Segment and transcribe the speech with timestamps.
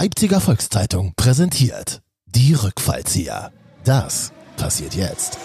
[0.00, 3.50] Leipziger Volkszeitung präsentiert die Rückfallzieher.
[3.82, 5.38] Das passiert jetzt.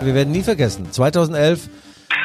[0.00, 0.86] Wir werden nie vergessen.
[0.88, 1.68] 2011,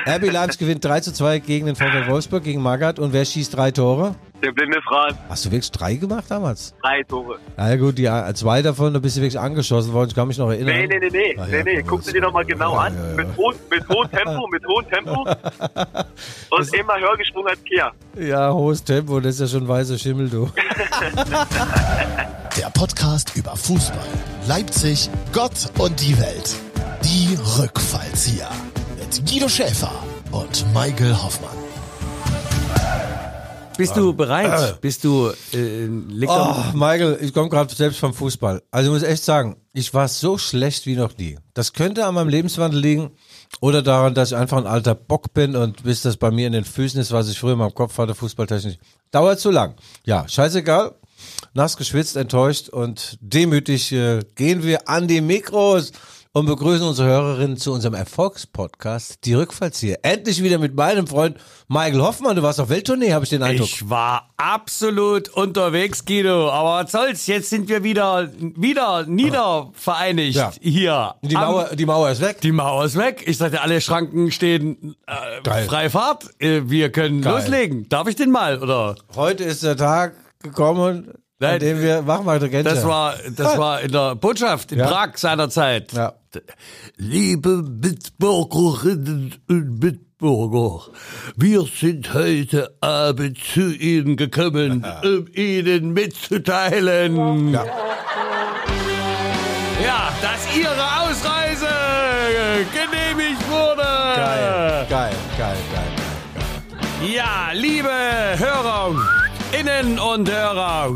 [0.07, 2.99] RB Leipzig gewinnt 3 zu 2 gegen den VfL Wolfsburg, gegen Magath.
[2.99, 4.13] Und wer schießt drei Tore?
[4.43, 6.75] Der blinde Franz, Hast du wirklich drei gemacht damals?
[6.81, 7.39] drei Tore.
[7.57, 10.09] Na ja, gut, die, äh, zwei davon, da bist du wirklich angeschossen worden.
[10.09, 10.75] Ich kann mich noch erinnern.
[10.75, 11.83] Nee, nee, nee, nee, Ah, nee, ja, nee.
[11.83, 12.95] Guck dir die nochmal genau Ja, an.
[12.95, 13.15] ja, ja.
[13.15, 15.21] Mit, hohem, mit hohem Tempo, mit hohem Tempo.
[16.51, 17.91] Und immer höher gesprungen als Kia.
[18.19, 20.49] Ja, hohes Tempo, das ist ja schon weißer Schimmel, du.
[22.57, 24.07] Der Podcast über Fußball,
[24.47, 26.55] Leipzig, Gott und die Welt.
[27.03, 28.49] Die Rückfallzieher.
[28.99, 29.91] Mit Guido Schäfer
[30.31, 31.64] und Michael Hoffmann.
[33.77, 34.81] Bist du bereit?
[34.81, 35.87] Bist du, äh,
[36.27, 38.61] Oh, Michael, ich komme gerade selbst vom Fußball.
[38.71, 41.37] Also ich muss echt sagen, ich war so schlecht wie noch nie.
[41.53, 43.11] Das könnte an meinem Lebenswandel liegen
[43.61, 46.53] oder daran, dass ich einfach ein alter Bock bin und bis das bei mir in
[46.53, 48.77] den Füßen ist, was ich früher in meinem Kopf hatte, fußballtechnisch.
[49.11, 49.75] Dauert zu lang.
[50.05, 50.95] Ja, scheißegal.
[51.53, 55.91] Nass geschwitzt, enttäuscht und demütig äh, gehen wir an die Mikros
[56.35, 59.99] und begrüßen unsere Hörerinnen zu unserem Erfolgspodcast, die Rückfallzieher.
[60.01, 61.37] Endlich wieder mit meinem Freund
[61.69, 62.35] Michael Hoffmann.
[62.35, 63.67] Du warst auf Welttournee, habe ich den Eindruck.
[63.69, 66.49] ich war absolut unterwegs, Guido.
[66.51, 67.25] Aber was soll's?
[67.27, 70.51] Jetzt sind wir wieder, wieder niedervereinigt Ja.
[70.59, 71.15] hier.
[71.21, 72.41] die, Am- Mauer, die Mauer ist weg.
[72.41, 73.23] die Mauer ist weg.
[73.25, 76.25] Ich sagte, alle Schranken stehen äh, frei Fahrt.
[76.39, 77.33] Äh, wir können Geil.
[77.35, 77.87] loslegen.
[77.87, 78.95] Darf ich den mal, oder?
[79.15, 82.63] Heute ist der Tag gekommen, Nein, dem wir machen wir Gänse.
[82.63, 84.87] Das war, das war in der Botschaft in Ja.
[84.87, 85.91] Prag seinerzeit.
[85.91, 86.13] Ja.
[86.95, 90.85] Liebe Mitbürgerinnen und Mitbürger,
[91.35, 97.65] wir sind heute Abend zu Ihnen gekommen, um Ihnen mitzuteilen, Ja.
[99.83, 101.67] ja, dass Ihre Ausreise
[102.71, 103.83] genehmigt wurde.
[103.83, 107.11] Geil, geil, geil, geil.
[107.13, 107.89] Ja, liebe
[108.37, 108.95] Hörer,
[109.59, 110.91] Innen und Hörer,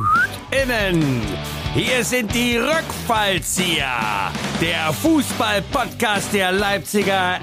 [0.52, 1.22] Innen,
[1.76, 7.40] hier sind die Rückfallzieher, der Fußball-Podcast der Leipziger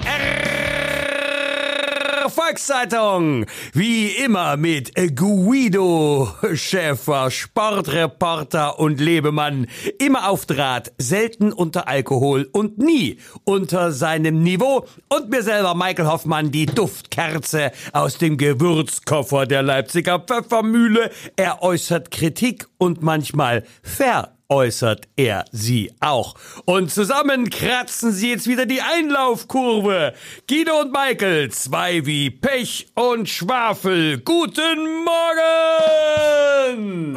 [2.29, 3.45] Volkszeitung.
[3.73, 9.67] Wie immer mit Guido Schäfer, Sportreporter und Lebemann.
[9.99, 14.85] Immer auf Draht, selten unter Alkohol und nie unter seinem Niveau.
[15.09, 21.11] Und mir selber, Michael Hoffmann, die Duftkerze aus dem Gewürzkoffer der Leipziger Pfeffermühle.
[21.35, 26.35] Er äußert Kritik und manchmal ver äußert er sie auch.
[26.65, 30.13] Und zusammen kratzen sie jetzt wieder die Einlaufkurve.
[30.49, 34.19] Guido und Michael, zwei wie Pech und Schwafel.
[34.19, 37.13] Guten Morgen!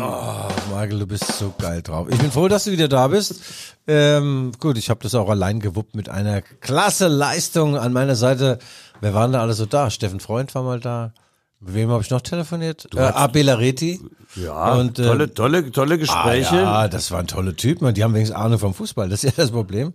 [0.71, 2.09] Michael, du bist so geil drauf.
[2.11, 3.41] Ich bin froh, dass du wieder da bist.
[3.87, 8.59] Ähm, gut, ich habe das auch allein gewuppt mit einer klasse Leistung an meiner Seite.
[9.01, 9.91] Wer waren da alle so da?
[9.91, 11.13] Steffen Freund war mal da.
[11.61, 12.89] Mit wem habe ich noch telefoniert?
[12.95, 14.01] Äh, Abela Reti.
[14.37, 16.57] Ja, Und, äh, tolle, tolle, tolle Ah, Gespräche.
[16.57, 17.93] ja, das waren tolle Typen.
[17.95, 19.09] Die haben wenigstens Ahnung vom Fußball.
[19.11, 19.93] Das ist ja das Problem.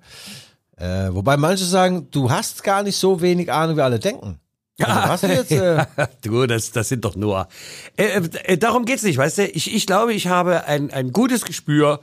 [0.77, 4.39] Äh, wobei manche sagen, du hast gar nicht so wenig Ahnung, wie alle denken.
[4.81, 5.85] Also, hast du jetzt, äh,
[6.21, 7.47] Du, das, das sind doch nur.
[7.95, 9.47] Äh, äh, darum geht's nicht, weißt du?
[9.47, 12.01] Ich, ich glaube, ich habe ein, ein gutes Gespür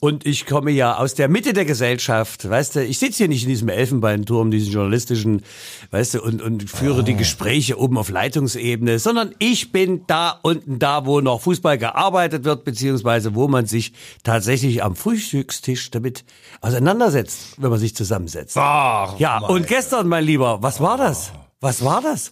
[0.00, 2.84] und ich komme ja aus der Mitte der Gesellschaft, weißt du?
[2.84, 5.42] Ich sitze hier nicht in diesem Elfenbeinturm, diesen journalistischen,
[5.90, 7.02] weißt du, und, und führe Ah.
[7.02, 12.44] die Gespräche oben auf Leitungsebene, sondern ich bin da unten da, wo noch Fußball gearbeitet
[12.44, 13.92] wird, beziehungsweise wo man sich
[14.22, 16.24] tatsächlich am Frühstückstisch damit
[16.62, 18.56] auseinandersetzt, wenn man sich zusammensetzt.
[18.56, 21.32] Ach, ja, und gestern, mein Lieber, was war das?
[21.64, 22.30] Was war das?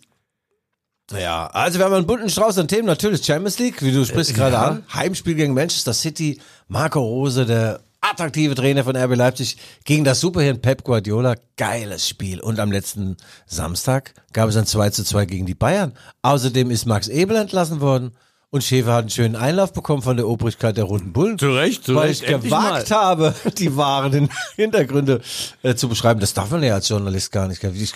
[1.11, 2.85] Ja, also wir haben einen bunten Strauß an Themen.
[2.85, 4.63] Natürlich Champions League, wie du sprichst gerade ja.
[4.63, 4.85] an.
[4.93, 6.39] Heimspiel gegen Manchester City.
[6.69, 9.57] Marco Rose, der attraktive Trainer von RB Leipzig,
[9.87, 11.37] gegen das Superhirn Pep Guardiola.
[11.57, 12.41] Geiles Spiel.
[12.41, 13.17] Und am letzten
[13.47, 15.95] Samstag gab es ein 2 zu 2 gegen die Bayern.
[16.21, 18.15] Außerdem ist Max Ebel entlassen worden.
[18.55, 21.39] Und Schäfer hat einen schönen Einlauf bekommen von der Obrigkeit der Roten Bullen.
[21.39, 22.97] Zu Recht, zu weil Recht, ich gewagt mal.
[22.99, 25.23] habe, die wahren Hin- Hintergründe
[25.63, 26.21] äh, zu beschreiben.
[26.21, 27.65] Das darf man ja als Journalist gar nicht.
[27.65, 27.95] Ich,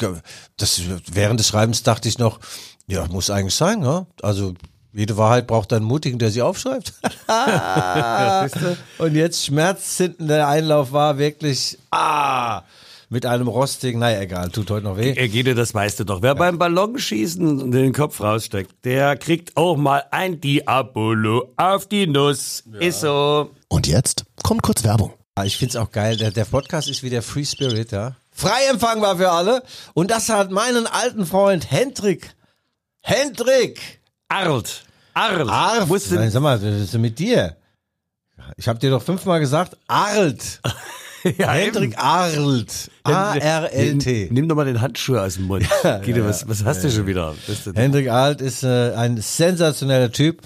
[0.57, 0.81] das,
[1.13, 2.41] während des Schreibens dachte ich noch,
[2.87, 4.07] ja, muss eigentlich sein, ja.
[4.23, 4.55] Also
[4.95, 6.95] jede Wahrheit braucht einen Mutigen, der sie aufschreibt.
[8.99, 12.63] Und jetzt schmerzt hinten der Einlauf war wirklich, ah,
[13.09, 15.13] mit einem rostigen, naja, egal, tut heute noch weh.
[15.15, 16.23] Er Gede, das weißt du doch.
[16.23, 22.65] Wer beim Ballonschießen den Kopf raussteckt, der kriegt auch mal ein Diabolo auf die Nuss.
[22.81, 23.51] Ist so.
[23.69, 25.13] Und jetzt kommt kurz Werbung.
[25.37, 26.17] Ah, Ich find's auch geil.
[26.17, 28.17] Der, der Podcast ist wieder Free Spirit, ja.
[28.33, 29.63] Frei empfangbar für alle.
[29.95, 32.35] Und das hat meinen alten Freund Hendrik.
[33.03, 34.01] Hendrik!
[34.29, 34.85] Arlt.
[35.15, 35.89] Arlt.
[35.89, 37.57] Wusste, Nein, sag mal, was ist denn mit dir?
[38.57, 40.61] Ich habe dir doch fünfmal gesagt, Arlt.
[41.39, 42.91] ja, Hendrik Arlt.
[43.03, 44.25] A-R-L-T.
[44.27, 45.67] Nimm, nimm doch mal den Handschuh aus dem Mund.
[46.05, 47.35] Guido, was, was hast du schon wieder?
[47.75, 50.43] Hendrik Arlt ist äh, ein sensationeller Typ.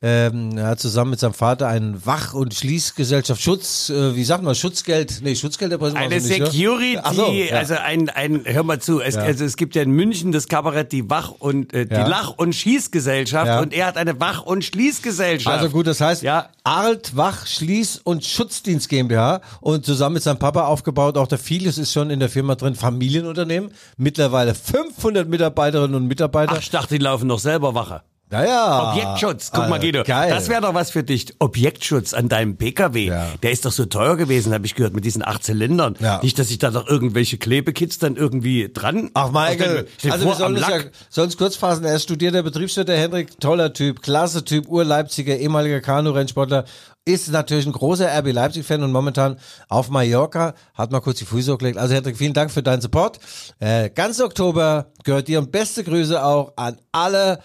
[0.00, 4.44] Ähm, er hat zusammen mit seinem Vater einen Wach- und Schließgesellschaft Schutz, äh, wie sagt
[4.44, 6.46] man, Schutzgeld, nee, Schutzgeld der Eine so nicht, ne?
[6.46, 7.56] Security, so, ja.
[7.56, 9.22] also ein, ein, hör mal zu, es, Ja.
[9.22, 12.06] also es gibt ja in München das Kabarett die Wach- und äh, die Ja.
[12.06, 15.56] Lach- und Schießgesellschaft und er hat eine Wach- und Schließgesellschaft.
[15.58, 16.50] Also gut, das heißt Ja.
[16.62, 21.16] Arlt, Wach, Schließ- und Schutzdienst GmbH und zusammen mit seinem Papa aufgebaut.
[21.18, 23.72] Auch der Filius ist schon in der Firma drin, Familienunternehmen.
[23.96, 26.52] Mittlerweile 500 Mitarbeiterinnen und Mitarbeiter.
[26.54, 28.02] Ach, ich dachte, die laufen noch selber Wache.
[28.30, 28.90] Ja, ja.
[28.92, 30.02] Objektschutz, guck mal, Ah, Guido.
[30.04, 30.30] Geil.
[30.30, 31.34] Das wäre doch was für dich.
[31.38, 33.06] Objektschutz an deinem PKW.
[33.06, 33.26] Ja.
[33.42, 35.96] Der ist doch so teuer gewesen, habe ich gehört, mit diesen acht Zylindern.
[36.00, 36.20] Ja.
[36.22, 39.10] Nicht, dass sich da doch irgendwelche Klebekits dann irgendwie dran.
[39.14, 41.84] Ach, Michael, dir also wir vor, am sollen uns, ja, uns kurz fassen.
[41.84, 46.64] Er ist studierter Betriebswirt, der Hendrik, toller Typ, klasse Typ, Ur-Leipziger, ehemaliger Kanu-Rennsportler,
[47.04, 49.38] ist natürlich ein großer RB Leipzig-Fan und momentan
[49.68, 51.78] auf Mallorca, hat mal kurz die Füße hochgelegt.
[51.78, 53.18] Also Hendrik, vielen Dank für deinen Support.
[53.60, 57.38] Äh, ganz Oktober gehört dir und beste Grüße auch an alle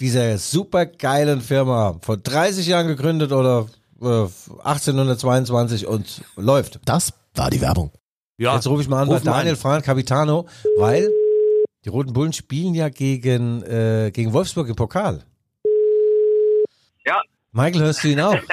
[0.00, 3.66] dieser super geilen Firma, vor 30 Jahren gegründet oder
[4.00, 4.26] äh,
[4.64, 6.80] 1822 und läuft.
[6.84, 7.90] Das war die Werbung.
[8.38, 8.54] Ja.
[8.54, 9.60] Jetzt rufe ich mal an bei Daniel an.
[9.60, 10.46] Frank Capitano,
[10.78, 11.10] weil
[11.84, 15.22] die Roten Bullen spielen ja gegen, äh, gegen Wolfsburg im Pokal.
[17.06, 17.22] Ja.
[17.52, 18.36] Michael, hörst du ihn auch?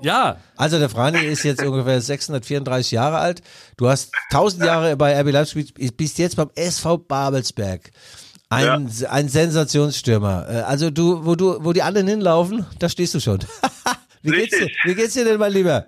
[0.00, 0.36] Ja.
[0.56, 3.42] Also der Frani ist jetzt ungefähr 634 Jahre alt.
[3.76, 7.90] Du hast 1000 Jahre bei RB Leipzig, gespielt, bist jetzt beim SV Babelsberg.
[8.50, 10.46] Ein, ein Sensationsstürmer.
[10.48, 13.38] Äh, Also du, wo du, wo die anderen hinlaufen, da stehst du schon.
[14.22, 14.68] wie geht's dir?
[14.84, 15.86] Wie geht's dir denn, mein Lieber?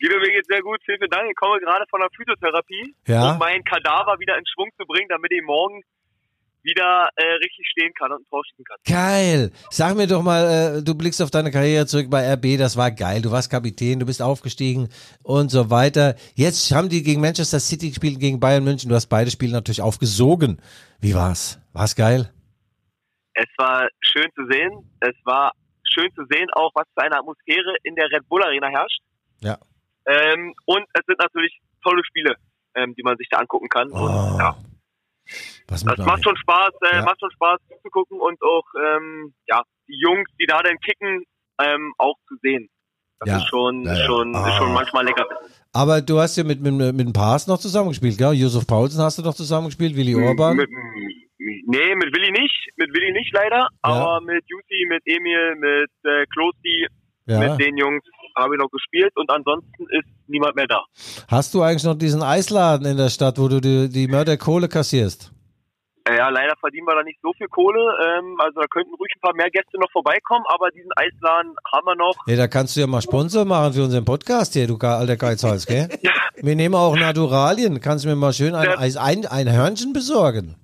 [0.00, 0.78] Guido, mir geht's sehr gut.
[0.84, 1.28] Vielen, vielen Dank.
[1.30, 3.32] Ich komme gerade von der Physiotherapie, Ja.
[3.32, 5.82] um meinen Kadaver wieder in Schwung zu bringen, damit ich morgen
[6.62, 8.76] wieder äh, richtig stehen kann und ein Tor schießen kann.
[8.86, 9.50] Geil.
[9.70, 12.90] Sag mir doch mal, äh, du blickst auf deine Karriere zurück bei RB, das war
[12.90, 13.22] geil.
[13.22, 14.88] Du warst Kapitän, du bist aufgestiegen
[15.22, 16.16] und so weiter.
[16.34, 18.88] Jetzt haben die gegen Manchester City gespielt, gegen Bayern München.
[18.88, 20.60] Du hast beide Spiele natürlich aufgesogen.
[21.00, 21.58] Wie war's?
[21.72, 22.32] War's geil?
[23.34, 24.70] Es war schön zu sehen.
[25.00, 25.52] Es war
[25.84, 29.00] schön zu sehen, auch was für eine Atmosphäre in der Red Bull Arena herrscht.
[29.40, 29.58] Ja.
[30.06, 32.34] Ähm, und es sind natürlich tolle Spiele,
[32.74, 33.90] ähm, die man sich da angucken kann.
[33.92, 34.56] Oh, Und, ja,
[35.70, 37.04] Was das macht schon Spaß, äh, Ja.
[37.04, 38.64] macht schon Spaß zu gucken und auch
[38.96, 41.24] ähm, ja die Jungs, die da dann kicken,
[41.62, 42.68] ähm, auch zu sehen.
[43.20, 43.36] Das Ja.
[43.38, 44.48] ist schon, Ja, schon, Ah.
[44.48, 45.26] ist schon manchmal lecker.
[45.72, 48.32] Aber du hast ja mit, mit, mit dem Paas noch zusammengespielt, gell?
[48.32, 50.56] Josef Paulsen hast du noch zusammengespielt, Willi Orban.
[50.56, 50.68] Mit,
[51.38, 56.26] nee, mit Willi nicht, mit Willi nicht leider, aber mit Juti, mit Emil, mit äh,
[56.32, 56.86] Klosti,
[57.26, 57.38] Ja.
[57.40, 58.02] mit den Jungs
[58.36, 60.82] habe ich noch gespielt und ansonsten ist niemand mehr da.
[61.28, 65.32] Hast du eigentlich noch diesen Eisladen in der Stadt, wo du die, die Mörderkohle kassierst?
[66.08, 67.80] Äh, Ja, leider verdienen wir da nicht so viel Kohle.
[68.18, 71.86] Ähm, also da könnten ruhig ein paar mehr Gäste noch vorbeikommen, aber diesen Eisladen haben
[71.86, 72.14] wir noch.
[72.26, 75.66] Ja, da kannst du ja mal Sponsor machen für unseren Podcast hier, du alter Geizhals,
[75.66, 75.88] gell?
[76.42, 77.80] Wir nehmen auch Naturalien.
[77.80, 78.78] Kannst du mir mal schön ein, Ja.
[78.78, 80.56] Eis- ein, ein Hörnchen besorgen?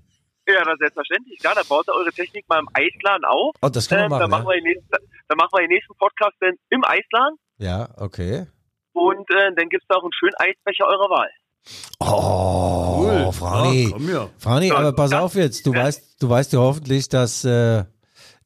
[0.49, 1.39] Ja, das ist selbstverständlich.
[1.41, 3.55] Klar, da baut ihr eure Technik mal im Eisladen auf.
[3.61, 4.89] Oh, das können wir Ähm, dann, machen, machen wir den nächsten,
[5.29, 7.89] dann machen wir den nächsten Podcast dann im Eisladen ja?
[7.99, 8.47] Okay.
[8.93, 11.29] und äh, dann gibt's da auch einen schönen Eisbecher eurer Wahl.
[11.99, 13.95] Oh, Frani.
[14.11, 14.29] Ja.
[14.39, 15.67] Frani, aber pass auf jetzt.
[15.67, 17.85] Du weißt, du weißt ja hoffentlich, dass, äh,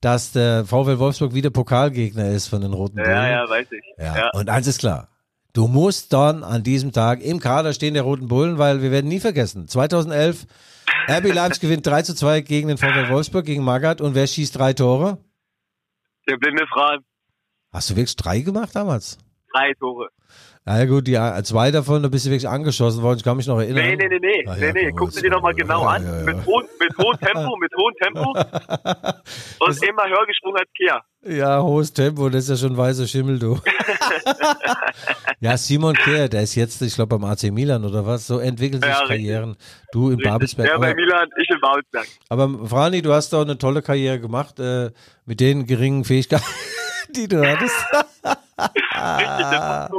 [0.01, 3.11] dass der VfL Wolfsburg wieder Pokalgegner ist von den Roten Bullen.
[3.11, 3.83] Ja, ja, weiß ich.
[3.99, 4.17] Ja.
[4.17, 4.31] Ja.
[4.33, 5.09] Und eins ist klar.
[5.53, 9.09] Du musst dann an diesem Tag im Kader stehen der Roten Bullen, weil wir werden
[9.09, 9.67] nie vergessen.
[9.67, 10.47] 2011,
[11.09, 14.01] RB Leipzig gewinnt 3 zu 2 gegen den VfL Wolfsburg, gegen Magath.
[14.01, 15.19] Und wer schießt drei Tore?
[16.29, 17.01] Der blinde Fran,
[17.73, 19.19] Hast du wirklich drei gemacht damals?
[19.53, 20.09] drei Tore.
[20.67, 23.17] Na ja, gut, die äh, zwei davon, da bist du wirklich angeschossen worden.
[23.17, 23.83] Ich kann mich noch erinnern.
[23.83, 24.45] Nee, nee, nee, nee.
[24.45, 24.89] Nee, ja, nee.
[24.91, 26.05] komm, Guck das- dir die doch mal genau ja, an.
[26.05, 26.25] ja, ja.
[26.25, 28.31] Mit, hohem, mit hohem Tempo, mit hohem Tempo.
[29.65, 31.01] Und immer höher gesprungen als Kia.
[31.23, 33.59] Ja, hohes Tempo, das ist ja schon weißer Schimmel, du.
[35.41, 38.27] ja, Simon Kehr, der ist jetzt, ich glaube, beim AC Milan oder was.
[38.27, 39.07] So entwickeln sich Ja.
[39.07, 39.57] Karrieren.
[39.93, 40.69] Du in Babelsberg.
[40.69, 42.07] Der bei Milan, ich in Babelsberg.
[42.29, 44.91] aber Frani, du hast doch eine tolle Karriere gemacht, äh,
[45.25, 46.45] mit den geringen Fähigkeiten,
[47.17, 47.75] die du hattest.
[48.23, 49.91] Richtig, das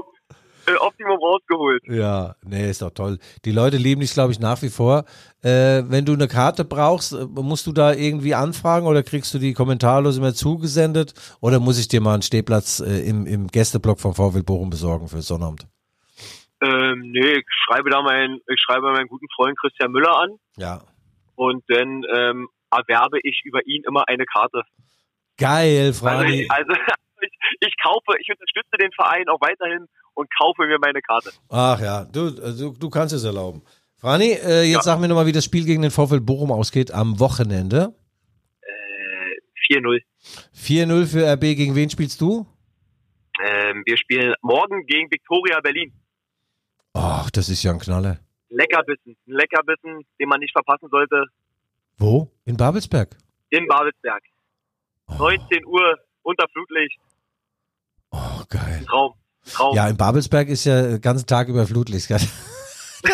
[0.80, 1.84] Optimum, rausgeholt.
[1.88, 3.18] Ja, nee, ist doch toll.
[3.46, 5.06] Die Leute lieben dich, glaube ich, nach wie vor.
[5.42, 9.40] Äh, wenn du eine Karte brauchst, äh, musst du da irgendwie anfragen oder kriegst du
[9.40, 11.14] die kommentarlos immer zugesendet?
[11.42, 15.08] Oder muss ich dir mal einen Stehplatz äh, im, im Gästeblock vom VfL Bochum besorgen
[15.08, 15.68] für Sonnabend?
[16.64, 20.82] Ähm, nee, ich schreibe da meinen, ich schreibe meinen guten Freund Christian Müller an Ja.
[21.36, 24.62] und dann ähm, erwerbe ich über ihn immer eine Karte.
[25.38, 26.42] Geil, Also, Frani.
[26.44, 26.72] ich, also
[27.22, 27.32] ich,
[27.68, 31.32] ich kaufe, ich unterstütze den Verein auch weiterhin und kaufe mir meine Karte.
[31.50, 33.62] Ach ja, du, du, du kannst es erlauben.
[33.98, 34.82] Frani, äh, jetzt Ja.
[34.82, 37.94] sag mir nochmal, wie das Spiel gegen den VfL Bochum ausgeht am Wochenende.
[38.62, 40.02] Äh, 4-0.
[40.56, 41.42] 4-0 für RB.
[41.56, 42.46] Gegen wen spielst du?
[43.44, 45.94] Ähm, wir spielen morgen gegen Viktoria Berlin.
[46.94, 48.20] Ach, das ist ja ein Knaller.
[48.50, 49.16] Leckerbissen.
[49.28, 51.26] Ein Leckerbissen, den man nicht verpassen sollte,
[51.98, 52.28] Wo?
[52.46, 53.16] In Babelsberg.
[53.52, 54.24] in Babelsberg.
[55.08, 55.14] Oh.
[55.20, 57.00] 19 Uhr unter Flutlicht.
[58.86, 59.14] Traum.
[59.46, 59.76] Traum.
[59.76, 62.10] Ja, in Babelsberg ist ja den ganzen Tag über Flutlicht.
[62.12, 62.18] da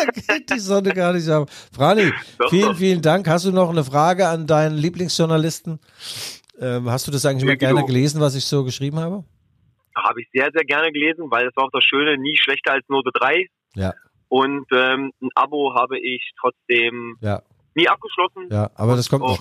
[0.04, 1.48] geht die Sonne gar nicht auf.
[1.72, 2.12] Frani,
[2.50, 3.28] vielen, vielen Dank.
[3.28, 5.80] Hast du noch eine Frage an deinen Lieblingsjournalisten?
[6.60, 9.24] Ähm, hast du das eigentlich mal gerne gelesen, was ich so geschrieben habe?
[9.96, 12.88] Habe ich sehr, sehr gerne gelesen, weil das war auch das Schöne, nie schlechter als
[12.88, 13.46] Note 3.
[13.74, 13.94] Ja,
[14.28, 17.42] Und ähm, ein Abo habe ich trotzdem ja,
[17.78, 18.48] nie abgeschlossen.
[18.50, 18.70] ja.
[18.74, 19.40] Aber das kommt noch.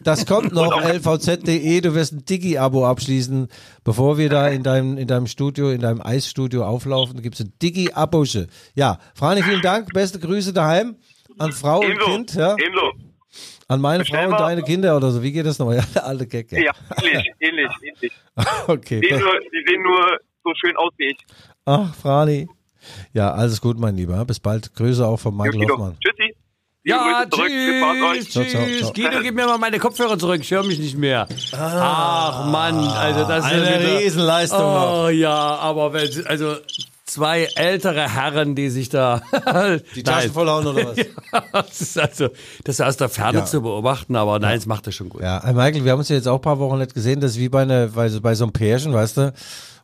[0.00, 1.80] Das kommt noch, lvz.de.
[1.80, 3.48] Du wirst ein Digi-Abo abschließen.
[3.84, 8.24] Bevor wir da in deinem, in deinem Studio, in deinem Eisstudio auflaufen, gibt's ein Digi-Abo.
[8.74, 9.92] Ja, Frani, vielen Dank.
[9.92, 10.96] Beste Grüße daheim
[11.38, 12.06] an Frau und Ebenso.
[12.06, 12.34] Kind.
[12.34, 12.92] Ja, Ebenso.
[13.68, 15.22] an meine Frau und deine Kinder oder so.
[15.22, 15.72] Wie geht das noch?
[15.72, 16.50] Ja, der alte Gag.
[16.52, 18.12] Ja, ähnlich, ähnlich, ähnlich.
[18.66, 19.00] Okay.
[19.00, 21.18] Die sehen, nur, die sehen nur so schön aus wie ich.
[21.64, 22.48] Ach, Frani.
[23.12, 24.24] Ja, alles gut, mein Lieber.
[24.24, 24.72] Bis bald.
[24.74, 25.74] Grüße auch von Michael Guido.
[25.74, 25.96] Hoffmann.
[26.00, 26.25] Tschüssi.
[26.86, 27.28] Ja, euch.
[27.30, 28.78] tschüss, Ciao, ciao, tschüss.
[28.80, 28.92] ciao.
[28.92, 30.40] Guido, gib mir mal meine Kopfhörer zurück.
[30.40, 31.26] Ich höre mich nicht mehr.
[31.52, 35.04] Ach, Mann, also das ist ja Eine Riesenleistung noch.
[35.04, 36.54] Oh ja, aber wenn, also
[37.04, 39.20] zwei ältere Herren, die sich da
[39.96, 40.96] Die Taschen vollhauen oder was?
[41.52, 42.28] das ist also
[42.64, 43.44] das ist aus der Ferne Ja.
[43.44, 45.22] zu beobachten, aber nein, es macht er schon gut.
[45.22, 47.20] Ja, Michael, wir haben uns ja jetzt auch ein paar Wochen nicht gesehen.
[47.20, 49.32] Das ist wie bei, einer, bei, so- bei so einem Pärchen, weißt du,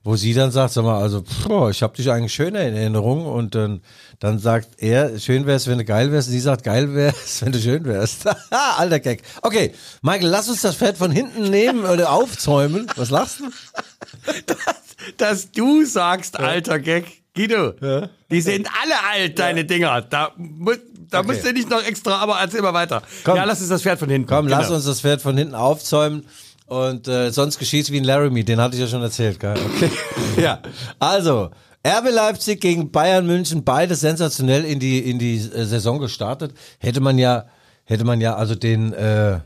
[0.04, 2.74] wo sie dann sagt, sag mal, also, pff, oh, ich habe dich eigentlich schön in
[2.74, 3.24] Erinnerung.
[3.26, 3.82] Und dann,
[4.18, 6.28] dann sagt er, schön wär's, wenn du geil wärst.
[6.28, 8.26] Und sie sagt, geil wär's, wenn du schön wärst.
[8.50, 9.22] Alter Gag.
[9.42, 12.86] Okay, Michael, lass uns das Pferd von hinten nehmen oder aufzäumen.
[12.96, 13.44] Was lachst du?
[15.18, 18.08] Dass du sagst, alter Gag, Guido, Ja.
[18.30, 20.02] die sind alle alt, deine Dinger.
[20.02, 21.26] Da, da Okay.
[21.26, 23.02] musst du nicht noch extra, aber erzähl mal weiter.
[23.24, 23.36] Komm.
[23.36, 24.28] Ja, lass uns das Pferd von hinten.
[24.28, 24.76] Komm, lass Genau.
[24.76, 26.24] uns das Pferd von hinten aufzäumen.
[26.72, 29.58] Und äh, sonst geschieht's wie ein Laramie, den hatte ich ja schon erzählt, gell?
[29.74, 29.90] Okay.
[30.40, 30.58] ja.
[30.98, 31.50] Also,
[31.86, 36.54] RB Leipzig gegen Bayern München, beide sensationell in die in die äh, Saison gestartet.
[36.78, 37.44] Hätte man ja
[37.84, 39.40] hätte man ja also den äh,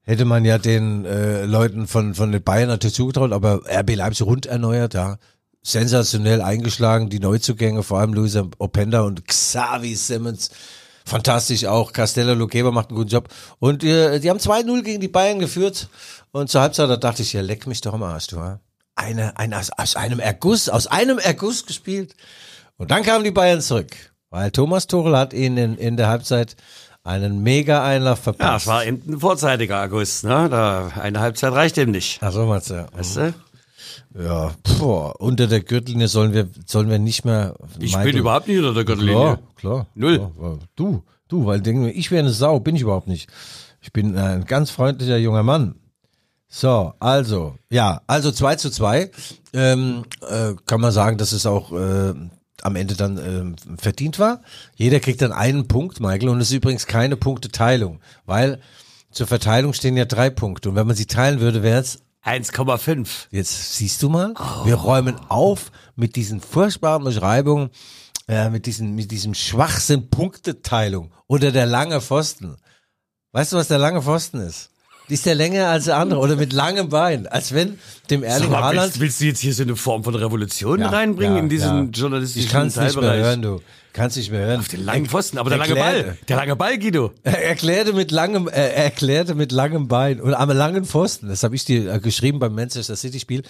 [0.00, 4.24] hätte man ja den äh, Leuten von von den Bayern natürlich zugetraut, aber RB Leipzig
[4.24, 5.18] rund erneuert, ja.
[5.62, 10.48] Sensationell eingeschlagen, die Neuzugänge, vor allem Luisa Openda und Xavi Simmons.
[11.10, 11.92] Fantastisch auch.
[11.92, 13.28] Castello Luqueba macht einen guten Job.
[13.58, 15.88] Und äh, die haben 2-0 gegen die Bayern geführt.
[16.32, 18.60] Und zur Halbzeit, da dachte ich, ja, leck mich doch mal, hast du, ja?
[18.94, 22.14] Eine, eine, aus, aus einem Erguss, aus einem Erguss gespielt.
[22.76, 23.90] Und dann kamen die Bayern zurück.
[24.30, 26.54] Weil Thomas Tuchel hat ihnen in, in der Halbzeit
[27.02, 28.62] einen Mega-Einlauf Ja, verpasst.
[28.62, 30.48] es war eben ein vorzeitiger August, ne?
[30.48, 32.18] Da, eine Halbzeit reicht ihm nicht.
[32.22, 32.86] Ach so, meinst du, ja.
[32.92, 33.34] Weißt du?
[34.18, 37.54] Ja, boah, unter der Gürtellinie sollen wir, sollen wir nicht mehr.
[37.78, 39.14] Ich Michael- bin überhaupt nicht unter der Gürtellinie.
[39.14, 39.86] Klar, klar.
[39.94, 40.18] Null.
[40.36, 40.58] Klar.
[40.76, 43.28] Du, du, weil denken wir, ich wäre eine Sau, bin ich überhaupt nicht.
[43.80, 45.76] Ich bin ein ganz freundlicher junger Mann.
[46.48, 49.10] So, also, ja, also 2 zu 2.
[49.52, 52.12] Ähm, äh, kann man sagen, dass es auch äh,
[52.62, 54.42] am Ende dann ähm, verdient war.
[54.74, 58.60] Jeder kriegt dann einen Punkt, Michael, und es ist übrigens keine Punkteteilung, weil
[59.12, 60.68] zur Verteilung stehen ja drei Punkte.
[60.70, 63.28] Und wenn man sie teilen würde, wäre es 1,5.
[63.30, 64.34] Jetzt siehst du mal,
[64.64, 67.70] wir räumen auf mit diesen furchtbaren Beschreibungen,
[68.28, 72.56] äh, mit, diesen, mit diesem Schwachsinn Punkteteilung oder der lange Pfosten.
[73.32, 74.70] Weißt du, was der lange Pfosten ist?
[75.10, 77.26] Die ist der länger als der andere oder mit langem Bein.
[77.26, 77.78] Als wenn
[78.10, 78.86] dem Erling mal, Haaland.
[78.86, 81.86] willst, willst du jetzt hier so eine Form von Revolution Ja, reinbringen ja, in diesen
[81.86, 81.90] ja.
[82.00, 83.60] journalistischen Ich kann es nicht mehr hören, du.
[83.92, 84.60] Kannst nicht mehr hören.
[84.60, 86.16] Auf den langen Pfosten, aber der lange Ball.
[86.28, 87.12] Der lange Ball, Guido.
[87.24, 91.28] Er erklärte mit langem, er erklärte mit langem Bein und am langen Pfosten.
[91.28, 93.42] Das habe ich dir äh, geschrieben beim Manchester City Spiel.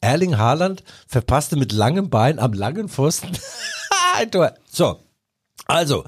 [0.00, 3.30] Erling Haaland verpasste mit langem Bein am langen Pfosten
[4.16, 4.54] ein Tor.
[4.70, 5.00] So,
[5.66, 6.04] also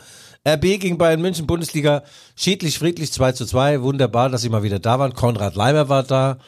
[0.49, 2.03] RB gegen Bayern München Bundesliga
[2.35, 3.83] schiedlich friedlich 2 zu 2.
[3.83, 5.13] Wunderbar, dass sie mal wieder da waren.
[5.13, 6.39] Konrad Leimer war da.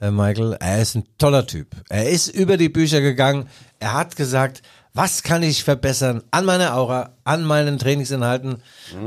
[0.00, 1.68] äh, Michael, er ist ein toller Typ.
[1.88, 3.48] Er ist über die Bücher gegangen,
[3.80, 4.60] er hat gesagt,
[4.98, 8.60] was kann ich verbessern an meiner Aura, an meinen Trainingsinhalten,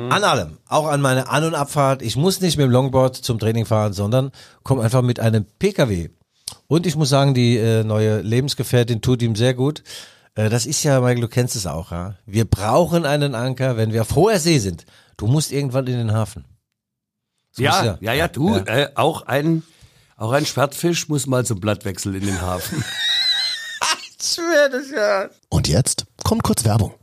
[0.10, 2.02] an allem, auch an meiner An- und Abfahrt.
[2.02, 4.32] Ich muss nicht mit dem Longboard zum Training fahren, sondern
[4.64, 6.08] komme einfach mit einem PKW.
[6.68, 9.84] Und ich muss sagen, die äh, neue Lebensgefährtin tut ihm sehr gut.
[10.36, 12.16] Äh, das ist ja, Michael, du kennst es auch, ja.
[12.26, 14.86] Wir brauchen einen Anker, wenn wir auf hoher See sind.
[15.18, 16.46] Du musst irgendwann in den Hafen.
[17.52, 18.64] Das Ja, muss ja, ja, du, Ja.
[18.64, 19.64] Äh, auch ein,
[20.16, 22.82] auch ein Schwertfisch muss mal zum Blattwechsel in den Hafen.
[25.50, 26.94] Und jetzt kommt kurz Werbung.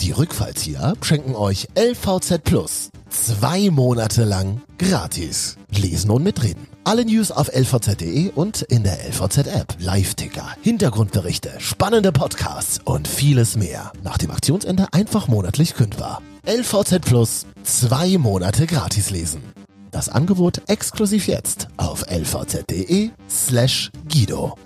[0.00, 2.90] Die Rückfallzieher schenken euch LVZ Plus.
[3.08, 5.56] Zwei Monate lang gratis.
[5.70, 6.66] Lesen und mitreden.
[6.82, 9.76] Alle News auf lvz.de und in der LVZ-App.
[9.78, 13.92] Live-Ticker, Hintergrundberichte, spannende Podcasts und vieles mehr.
[14.02, 16.20] Nach dem Aktionsende einfach monatlich kündbar.
[16.46, 17.46] LVZ Plus.
[17.62, 19.42] Zwei Monate gratis lesen.
[19.90, 24.58] Das Angebot exklusiv jetzt auf lvz.de slash Guido.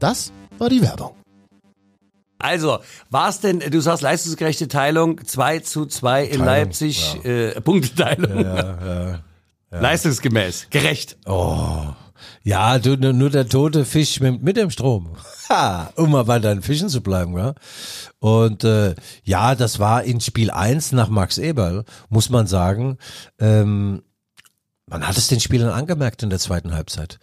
[0.00, 0.32] Das
[0.62, 1.14] war die Werbung.
[2.38, 2.78] Also,
[3.10, 8.44] war es denn, du sagst leistungsgerechte Teilung, 2 zu 2 in Teilung, Leipzig, äh, Punkteteilung.
[9.70, 11.16] Leistungsgemäß, gerecht.
[12.42, 15.16] Ja, du, nur der tote Fisch schwimmt mit dem Strom.
[15.48, 17.54] Ha, um mal bei deinen Fischen zu bleiben, ja.
[18.20, 22.96] Und äh, ja, das war in Spiel 1 nach Max Eberl, muss man sagen.
[23.38, 24.02] Ähm,
[24.86, 27.18] man hat es den Spielern angemerkt in der zweiten Halbzeit.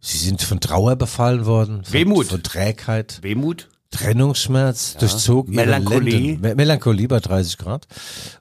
[0.00, 2.26] Sie sind von Trauer befallen worden, von, Wehmut.
[2.26, 3.68] von Trägheit, Wehmut?
[3.90, 6.12] Trennungsschmerz durchzog ihre Melancholie.
[6.12, 6.40] Lenden.
[6.40, 7.88] Me Melancholie bei 30 Grad.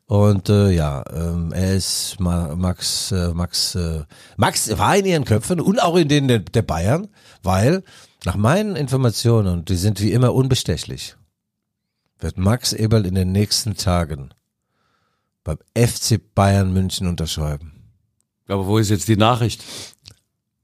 [0.05, 4.03] Und äh, ja, ähm, er ist Ma Max, äh, Max, äh,
[4.37, 7.07] Max war in ihren Köpfen und auch in denen der, der Bayern,
[7.41, 7.83] weil
[8.25, 11.15] nach meinen Informationen, und die sind wie immer unbestechlich,
[12.19, 14.29] wird Max Eberl in den nächsten Tagen
[15.43, 17.73] beim FC Bayern München unterschreiben.
[18.47, 19.63] Aber wo ist jetzt die Nachricht?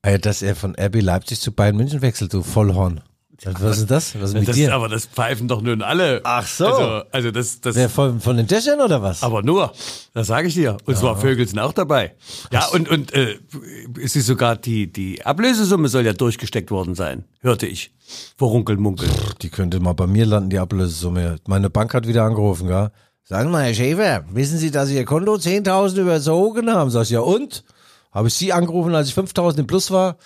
[0.05, 3.01] Äh, Dass er von RB Leipzig zu Bayern München wechselt, du Vollhorn.
[3.43, 4.15] Was ist das?
[4.21, 4.73] Was ist mit Das, dir?
[4.73, 6.21] aber das pfeifen doch nun alle.
[6.23, 6.67] Ach so.
[6.67, 9.23] Also, also das, das, Wer von, von den Dächern oder was?
[9.23, 9.73] aber nur,
[10.13, 10.77] das sage ich dir.
[10.85, 12.15] Und zwar Vögel sind auch dabei.
[12.51, 13.37] Ja, und, und äh,
[14.01, 17.91] es ist sogar die, die Ablösesumme soll ja durchgesteckt worden sein, hörte ich.
[18.37, 19.09] Vor Runkel Munkel.
[19.41, 21.37] Die könnte mal bei mir landen, die Ablösesumme.
[21.45, 22.91] Meine Bank hat wieder angerufen, ja.
[23.23, 26.89] Sagen mal, Herr Schäfer, wissen Sie, dass Sie Ihr Konto 10.000 überzogen haben?
[26.89, 27.63] Sag ich, ja und?
[28.15, 30.17] Habe ich Sie angerufen, als ich 5.000 im Plus war?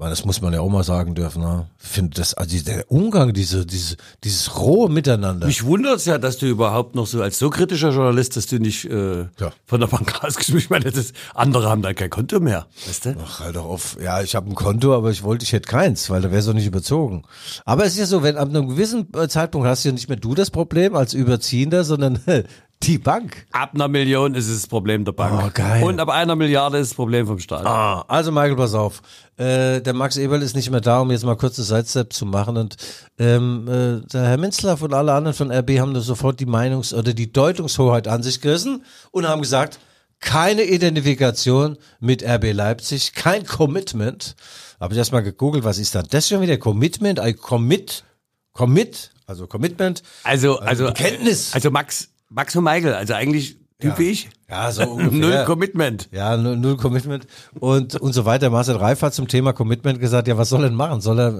[0.00, 1.42] Weil das muss man ja auch mal sagen dürfen.
[1.42, 1.66] Ne?
[1.82, 5.48] Ich finde das, also der Umgang, diese, diese, dieses rohe Miteinander.
[5.48, 8.84] Mich wundert's ja, dass du überhaupt noch so als so kritischer Journalist, dass du nicht
[8.84, 9.52] äh, Ja.
[9.66, 10.58] von der Bank ausgeschmissen.
[10.66, 12.66] Ich meine, das, andere haben da kein Konto mehr.
[12.86, 13.16] Weißt du?
[13.24, 13.96] Ach, halt doch auf.
[14.00, 16.46] Ja, ich habe ein Konto, aber ich wollte, ich hätte keins, weil da wäre es
[16.46, 17.24] doch nicht überzogen.
[17.64, 20.08] Aber es ist ja so, wenn ab einem gewissen äh, Zeitpunkt hast du ja nicht
[20.08, 22.20] mehr du das Problem als Überziehender, sondern
[22.82, 23.46] die Bank.
[23.52, 25.42] Ab einer Million ist es das Problem der Bank.
[25.44, 25.82] Oh, geil.
[25.82, 27.66] Und ab einer Milliarde ist das Problem vom Staat.
[27.66, 29.02] Ah, also Michael, pass auf.
[29.36, 32.26] Äh, der Max Eberl ist nicht mehr da, um jetzt mal kurz das Sidestep zu
[32.26, 32.56] machen.
[32.56, 32.76] Und
[33.18, 36.94] ähm, äh, der Herr Minzlaff und alle anderen von RB haben da sofort die Meinungs-
[36.94, 39.80] oder die Deutungshoheit an sich gerissen und haben gesagt,
[40.20, 44.36] keine Identifikation mit RB Leipzig, kein Commitment.
[44.80, 46.56] Habe ich erstmal gegoogelt, was ist dann das schon wieder?
[46.56, 47.18] Commitment?
[47.18, 48.04] I commit,
[48.52, 50.02] commit, also Commitment.
[50.24, 51.52] Also, also, Bekenntnis.
[51.54, 54.28] Also Max, Max und Michael, also eigentlich Typ wie ich.
[54.50, 55.10] Ja, so ungefähr.
[55.18, 56.08] Null Commitment.
[56.10, 57.26] Ja, null, null Commitment
[57.60, 58.48] und, und so weiter.
[58.50, 61.00] Marcel Reif hat zum Thema Commitment gesagt, ja, was soll er denn machen?
[61.02, 61.32] Soll er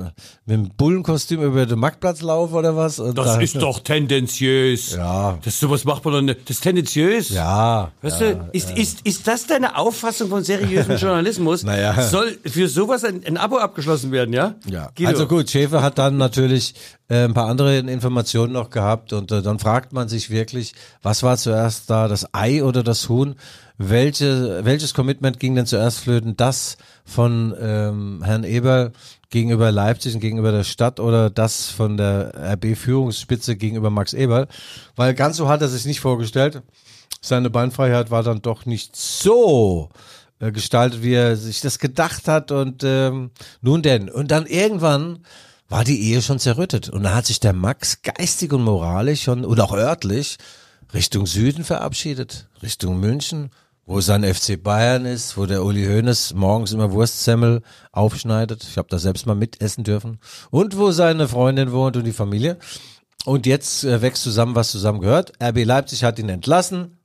[0.44, 2.98] mit dem Bullenkostüm über den Marktplatz laufen oder was?
[2.98, 4.94] Und Das da- ist doch tendenziös.
[4.96, 5.38] Ja.
[5.42, 6.40] Das sowas macht man doch nicht.
[6.48, 7.30] Das ist tendenziös.
[7.30, 7.92] Ja.
[8.02, 11.62] Weißt du, ist, ist, ist das deine Auffassung von seriösem Journalismus?
[11.62, 12.02] Naja.
[12.02, 14.54] Soll für sowas ein, ein Abo abgeschlossen werden, ja?
[14.66, 15.08] Ja, Guido.
[15.10, 16.74] also gut, Schäfer hat dann natürlich
[17.08, 21.22] äh, ein paar andere Informationen noch gehabt und äh, dann fragt man sich wirklich, was
[21.22, 23.34] war zuerst da, das Ei oder das Huhn?
[23.76, 26.36] Welche, welches Commitment ging denn zuerst flöten?
[26.36, 28.92] Das von ähm, Herrn Eber
[29.30, 34.48] gegenüber Leipzig und gegenüber der Stadt oder das von der RB-Führungsspitze gegenüber Max Eberl?
[34.96, 36.62] Weil ganz so hat er sich nicht vorgestellt.
[37.20, 39.90] Seine Beinfreiheit war dann doch nicht so
[40.40, 42.50] äh, gestaltet, wie er sich das gedacht hat.
[42.50, 43.30] Und ähm,
[43.60, 44.08] nun denn.
[44.08, 45.20] Und dann irgendwann
[45.68, 46.88] war die Ehe schon zerrüttet.
[46.88, 50.38] Und da hat sich der Max geistig und moralisch schon, oder auch örtlich,
[50.94, 52.48] Richtung Süden verabschiedet.
[52.62, 53.50] Richtung München,
[53.84, 58.62] wo sein FC Bayern ist, wo der Uli Hoeneß morgens immer Wurstsemmel aufschneidet.
[58.64, 60.18] Ich habe da selbst mal mitessen dürfen.
[60.50, 62.58] Und wo seine Freundin wohnt und die Familie.
[63.24, 65.32] Und jetzt äh, wächst zusammen, was zusammen gehört.
[65.42, 66.98] RB Leipzig hat ihn entlassen.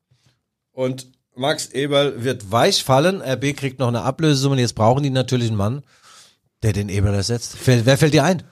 [0.72, 3.22] Und Max Eberl wird weich fallen.
[3.22, 4.60] RB kriegt noch eine Ablösesumme.
[4.60, 5.84] Jetzt brauchen die natürlich einen Mann,
[6.62, 7.58] der den Eberl ersetzt.
[7.66, 8.44] Wer, wer fällt dir ein?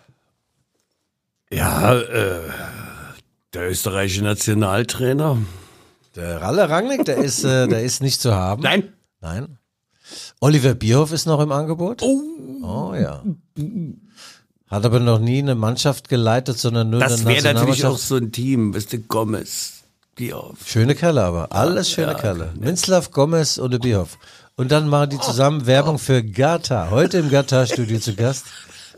[1.52, 2.50] Ja, äh,
[3.54, 5.38] der österreichische Nationaltrainer.
[6.16, 8.64] Der Ralle Rangnick, der ist, äh, der ist nicht zu haben.
[8.64, 8.94] Nein.
[9.22, 9.58] Nein.
[10.40, 12.02] Oliver Bierhoff ist noch im Angebot.
[12.02, 12.22] Oh,
[12.64, 13.24] oh ja.
[14.68, 18.18] Hat aber noch nie eine Mannschaft geleitet, sondern nur Das eine wäre natürlich auch so
[18.18, 19.84] ein Team, weißt du, Gomez,
[20.16, 20.58] Bierhoff.
[20.66, 21.52] Schöne Kerle aber.
[21.52, 22.52] Alles schöne Kerle.
[22.60, 24.18] Minzlaff, Gomez und Bierhoff.
[24.56, 26.90] Und dann machen die zusammen Werbung für Gata.
[26.90, 28.46] Heute im Gata-Studio zu Gast.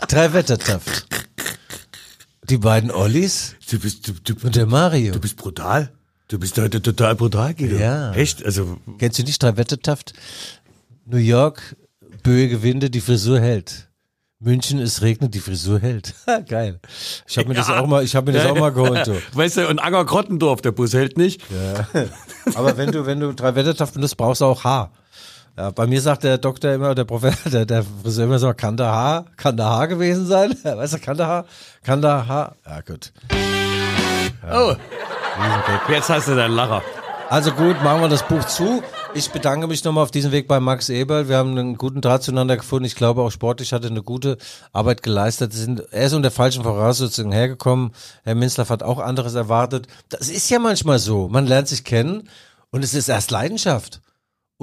[0.08, 1.23] Drei Wettertaft.
[2.50, 5.14] Die beiden Ollis Du bist, du, du, und der Mario.
[5.14, 5.92] du bist brutal.
[6.28, 7.76] Du bist heute total brutal, Guido.
[7.78, 8.12] Ja.
[8.14, 8.44] Echt?
[8.46, 10.14] Also, Kennst du nicht drei Wettertaft?
[11.06, 11.76] New York,
[12.24, 13.88] böige Winde, die Frisur hält.
[14.40, 16.14] München, es regnet, die Frisur hält.
[16.50, 16.80] Geil.
[17.28, 17.80] Ich habe mir das Ja.
[17.80, 19.08] auch mal, ich habe mir das auch mal geholt.
[19.08, 19.16] Du.
[19.38, 21.42] weißt du, und Anger Grottendorf, der Bus hält nicht.
[22.56, 24.92] Aber wenn du, wenn du drei Wettertaft benutzt, brauchst du auch Haar.
[25.56, 28.76] Ja, bei mir sagt der Doktor immer, der Professor, der, der Friseur immer so, kann
[28.76, 30.56] da Haar, kann da Haar gewesen sein?
[30.64, 31.46] Weißt du, kann da Haar,
[31.84, 32.56] kann da Haar?
[32.66, 33.14] Ja, gut.
[34.52, 34.74] Oh,
[35.90, 36.82] jetzt hast du deinen Lacher.
[37.30, 38.84] Also gut, machen wir das Buch zu.
[39.16, 41.30] Ich bedanke mich nochmal auf diesem Weg bei Max Eberl.
[41.30, 42.86] Wir haben einen guten Draht zueinander gefunden.
[42.86, 44.38] Ich glaube auch sportlich hat er eine gute
[44.72, 45.54] Arbeit geleistet.
[45.54, 47.92] Sind, er ist unter falschen Voraussetzungen hergekommen.
[48.24, 49.88] Herr Minzlaff hat auch anderes erwartet.
[50.10, 51.28] Das ist ja manchmal so.
[51.28, 52.30] Man lernt sich kennen
[52.70, 54.03] und es ist erst Leidenschaft.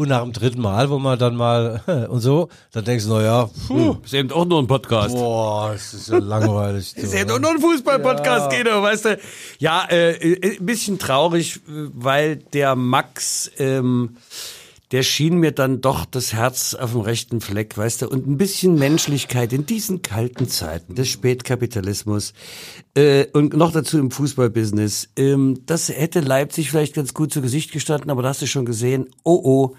[0.00, 3.50] Und nach dem dritten Mal, wo man dann mal und so, dann denkst du, naja,
[3.68, 5.14] puh, Ist eben auch nur ein Podcast.
[5.14, 6.96] boah, das ist ja langweilig.
[6.96, 9.18] Ist ja nur noch ein Fußball-Podcast, Guido, weißt du.
[9.58, 14.16] Ja, äh, äh, ein bisschen traurig, weil der Max, ähm,
[14.92, 18.38] der schien mir dann doch das Herz auf dem rechten Fleck, weißt du, und ein
[18.38, 22.32] bisschen Menschlichkeit in diesen kalten Zeiten des Spätkapitalismus
[22.94, 25.10] äh, und noch dazu im Fußballbusiness.
[25.16, 28.64] Ähm, das hätte Leipzig vielleicht ganz gut zu Gesicht gestanden, aber da hast du schon
[28.64, 29.76] gesehen, oh oh,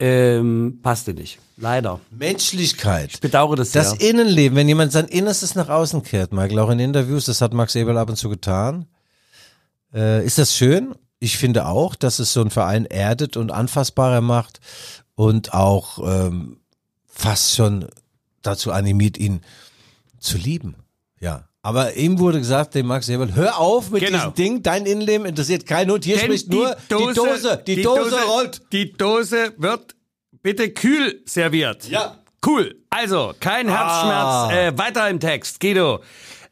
[0.00, 1.38] ähm, passte nicht.
[1.56, 2.00] Leider.
[2.10, 3.10] Menschlichkeit.
[3.12, 3.82] Ich bedauere das sehr.
[3.82, 7.52] Das Innenleben, wenn jemand sein Innerstes nach außen kehrt, Michael, auch in Interviews, das hat
[7.52, 8.86] Max Eberl ab und zu getan.
[9.92, 10.94] Äh, ist das schön?
[11.20, 14.58] Ich finde auch, dass es so einen Verein erdet und anfassbarer macht
[15.14, 16.56] und auch ähm,
[17.06, 17.86] fast schon
[18.42, 19.42] dazu animiert, ihn
[20.18, 20.74] zu lieben.
[21.20, 21.44] Ja.
[21.62, 24.16] Aber ihm wurde gesagt, dem Max Eberl, hör auf mit Genau.
[24.18, 28.22] diesem Ding, dein Innenleben interessiert keinen Hund, hier Denn spricht nur die Dose, die, Dose,
[28.22, 28.62] rollt.
[28.72, 29.94] Die Dose wird
[30.42, 31.86] bitte kühl serviert.
[31.86, 32.16] Ja.
[32.46, 32.76] Cool.
[32.88, 34.52] Also, kein Herzschmerz.
[34.52, 35.60] Äh, weiter im Text.
[35.60, 36.00] Guido.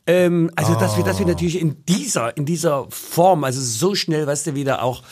[0.09, 4.27] Ähm, also, dass wir, dass wir natürlich in dieser, in dieser Form, also so schnell,
[4.27, 5.03] weißt du, wieder auch,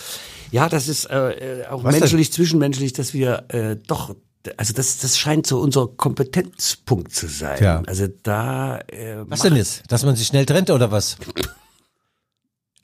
[0.51, 2.01] ja, das ist äh, äh, auch Was denn?
[2.01, 4.17] menschlich, zwischenmenschlich, dass wir äh, doch,
[4.57, 7.59] also das, das scheint so unser Kompetenzpunkt zu sein.
[7.59, 7.83] Tja.
[7.87, 9.83] Also da äh, Was denn jetzt?
[9.89, 11.19] Dass man sich schnell trennt oder was?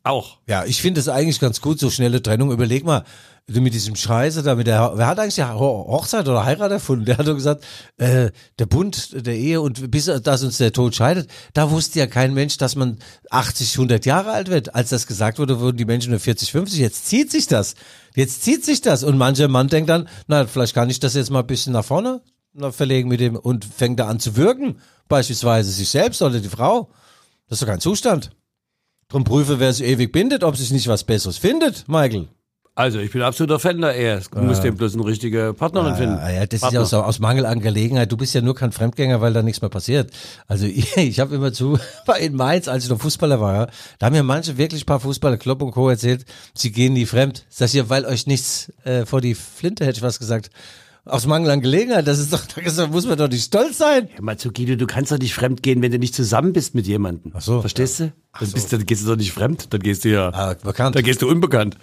[0.04, 0.38] auch.
[0.46, 2.50] Ja, ich finde es eigentlich ganz gut, so schnelle Trennung.
[2.52, 3.04] Überleg mal,
[3.46, 6.70] du mit diesem Scheiße da, mit der, wer hat eigentlich die Ho- Hochzeit oder Heirat
[6.72, 7.04] erfunden?
[7.04, 7.64] Der hat doch gesagt,
[7.98, 12.06] äh, der Bund der Ehe und bis dass uns der Tod scheidet, da wusste ja
[12.06, 12.98] kein Mensch, dass man
[13.30, 14.74] 80, 100 Jahre alt wird.
[14.74, 16.78] Als das gesagt wurde, wurden die Menschen nur 40, 50.
[16.80, 17.74] Jetzt zieht sich das.
[18.14, 19.04] Jetzt zieht sich das.
[19.04, 21.84] Und mancher Mann denkt dann, na, vielleicht kann ich das jetzt mal ein bisschen nach
[21.84, 22.20] vorne
[22.70, 24.78] verlegen mit dem und fängt da an zu wirken.
[25.08, 26.90] Beispielsweise sich selbst oder die Frau.
[27.48, 28.30] Das ist doch kein Zustand.
[29.12, 32.28] Drum prüfe, wer sich ewig bindet, ob sich nicht was Besseres findet, Michael.
[32.74, 34.22] Also, ich bin absoluter Fan der Ehe.
[34.32, 36.16] Du musst dem bloß eine richtige Partnerin finden.
[36.18, 36.80] Ah, ja, das Partner.
[36.80, 38.10] ist ja aus, aus Mangel an Gelegenheit.
[38.10, 40.10] Du bist ja nur kein Fremdgänger, weil da nichts mehr passiert.
[40.48, 43.66] Also ich, ich habe immer zu, bei in Mainz, als ich noch Fußballer war, ja,
[43.98, 45.90] da haben mir manche wirklich ein paar Fußballer, Klopp und Co.
[45.90, 47.44] erzählt, sie gehen nie fremd.
[47.50, 50.48] Sag ich ja, weil euch nichts äh, vor die Flinte, hätte ich was gesagt.
[51.04, 54.08] Aus Mangel an Gelegenheit, das ist doch, da muss man doch nicht stolz sein.
[54.14, 56.76] Hör mal zu, Guido, du kannst doch nicht fremd gehen, wenn du nicht zusammen bist
[56.76, 57.32] mit jemandem.
[57.34, 57.60] Ach so.
[57.60, 58.12] Verstehst du?
[58.38, 60.94] Dann, bist du, dann gehst du doch nicht fremd, dann gehst du ja, Ah, bekannt.
[60.94, 61.76] dann gehst du unbekannt.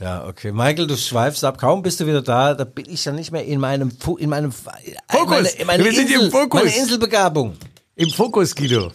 [0.00, 0.50] Ja, okay.
[0.50, 1.58] Michael, du schweifst ab.
[1.58, 4.50] Kaum bist du wieder da, da bin ich ja nicht mehr in meinem, in meinem,
[4.50, 5.28] Fokus.
[5.28, 6.64] Meine, in meine Wir sind Insel, im Fokus.
[6.64, 7.56] Meine Inselbegabung.
[7.96, 8.92] Im Fokus, Guido.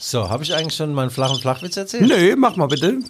[0.00, 2.06] So, habe ich eigentlich schon meinen flachen Flachwitz erzählt?
[2.08, 3.00] Nö, mach mal bitte.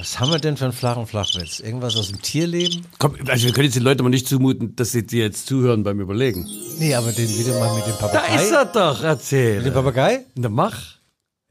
[0.00, 1.60] Was haben wir denn für einen flachen Flachwitz?
[1.60, 2.86] Irgendwas aus dem Tierleben?
[2.98, 5.82] Komm, also wir können jetzt den Leuten aber nicht zumuten, dass sie dir jetzt zuhören
[5.84, 6.48] beim Überlegen.
[6.78, 8.42] Nee, aber den wieder mal mit dem Da Papagei.
[8.42, 9.70] ist er doch, Mit dem erzähl.
[9.70, 10.24] Papagei?
[10.36, 10.78] Na mach.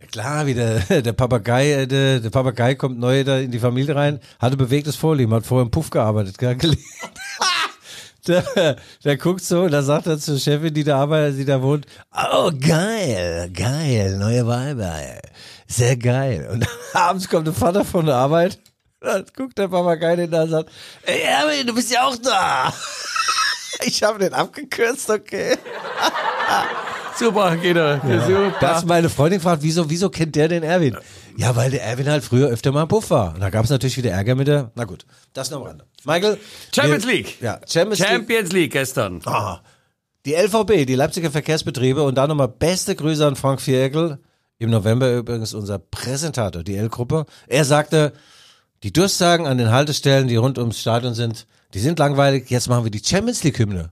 [0.02, 3.96] Ja klar, wieder der Papagei, äh, der, der Papagei kommt neu da in die Familie
[3.96, 6.54] rein, hatte bewegtes Vorleben, hat vorher im Puff gearbeitet, gell?
[6.56, 6.78] Gele-
[8.28, 11.62] Der, der guckt so und da sagt er zur Chefin, die da arbeitet, die da
[11.64, 14.94] wohnt, oh geil, geil, neue Weiber,
[15.70, 16.50] sehr geil.
[16.52, 18.60] Und abends kommt der Vater von der Arbeit,
[19.00, 20.70] dann guckt der Papagei den da und sagt,
[21.04, 22.74] ey Erwin, du bist ja auch da.
[23.86, 25.56] Ich habe den abgekürzt, okay.
[27.18, 27.96] Super, Guido.
[27.96, 28.54] Super.
[28.60, 30.98] Da hat meine Freundin gefragt, wieso, wieso kennt der den Erwin?
[31.38, 33.36] Ja, weil der Erwin halt früher öfter mal im Puff war.
[33.36, 35.86] Und da gab es natürlich wieder Ärger mit der, na gut, das noch am Rande.
[36.04, 36.38] Michael.
[36.76, 37.42] Champions wir, League.
[37.42, 38.10] Ja, Champions League.
[38.10, 39.22] Champions League gestern.
[39.26, 39.62] Ah,
[40.26, 44.20] die LVB, die Leipziger Verkehrsbetriebe und da nochmal beste Grüße an Frank Viergel.
[44.60, 47.26] Im November übrigens unser Präsentator, die L-Gruppe.
[47.48, 48.12] Er sagte,
[48.84, 52.50] die Durchsagen an den Haltestellen, die rund ums Stadion sind, die sind langweilig.
[52.50, 53.92] Jetzt machen wir die Champions League Hymne.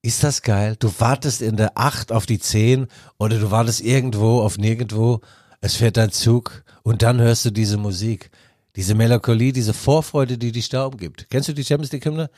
[0.00, 0.76] Ist das geil?
[0.78, 2.86] Du wartest in der 8 auf die 10
[3.18, 5.20] oder du wartest irgendwo auf nirgendwo.
[5.60, 8.30] Es fährt dein Zug und dann hörst du diese Musik.
[8.76, 11.26] Diese Melancholie, diese Vorfreude, die dich da umgibt.
[11.30, 12.30] Kennst du die Champions League Hymne?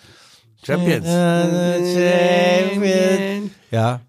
[0.64, 1.06] Champions.
[3.70, 4.00] Ja.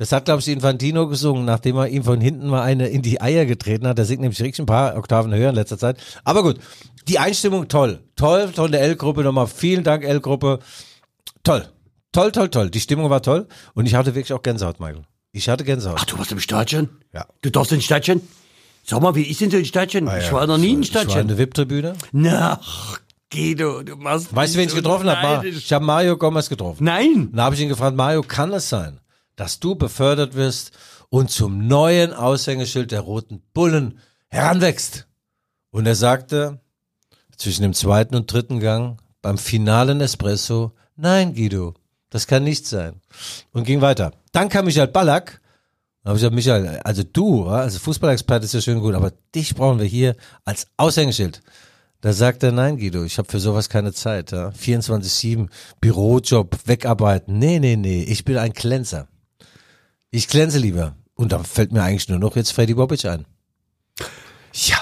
[0.00, 3.20] Das hat, glaube ich, Infantino gesungen, nachdem er ihm von hinten mal eine in die
[3.20, 3.98] Eier getreten hat.
[3.98, 5.98] Der singt nämlich richtig ein paar Oktaven höher in letzter Zeit.
[6.24, 6.58] Aber gut,
[7.06, 8.00] die Einstimmung toll.
[8.16, 9.22] Toll, toll der L-Gruppe.
[9.22, 10.60] Nochmal vielen Dank, L-Gruppe.
[11.42, 11.68] Toll.
[12.12, 12.70] Toll, toll, toll.
[12.70, 13.46] Die Stimmung war toll.
[13.74, 15.02] Und ich hatte wirklich auch Gänsehaut, Michael.
[15.32, 15.98] Ich hatte Gänsehaut.
[16.00, 16.88] Ach, du warst im Stadion?
[17.12, 17.26] Ja.
[17.42, 18.22] Du darfst ins Stadion?
[18.86, 20.08] Sag mal, wie ist denn so ein Stadion?
[20.08, 20.32] Ah, ich ja.
[20.32, 21.28] war noch nie im Ich war in Stadion.
[21.28, 21.92] der VIP-Tribüne.
[22.12, 22.58] Na,
[23.30, 25.46] Guido, du machst Weißt du, wen ich getroffen habe?
[25.46, 26.84] Ich habe Mario Gomez getroffen.
[26.84, 27.28] Nein.
[27.34, 28.98] Da habe ich ihn gefragt, Mario, kann es sein,
[29.40, 30.72] dass du befördert wirst
[31.08, 33.98] und zum neuen Aushängeschild der Roten Bullen
[34.28, 35.06] heranwächst?
[35.70, 36.60] Und er sagte,
[37.38, 41.72] zwischen dem zweiten und dritten Gang, beim finalen Espresso, nein, Guido,
[42.10, 43.00] das kann nicht sein.
[43.52, 44.12] Und ging weiter.
[44.32, 45.40] Dann kam Michael Ballack.
[46.02, 49.54] Da habe ich gesagt, Michael, also du, also Fußballexperte ist ja schön gut, aber dich
[49.54, 51.40] brauchen wir hier als Aushängeschild.
[52.02, 54.32] Da sagt er, nein, Guido, ich habe für sowas keine Zeit.
[54.32, 54.50] Ja.
[54.50, 55.48] 24-7,
[55.80, 57.38] Bürojob, wegarbeiten.
[57.38, 59.08] Nee, nee, nee, ich bin ein Glänzer.
[60.10, 60.96] Ich glänze lieber.
[61.14, 63.26] Und da fällt mir eigentlich nur noch jetzt Freddy Bobic ein.
[64.52, 64.76] Ja.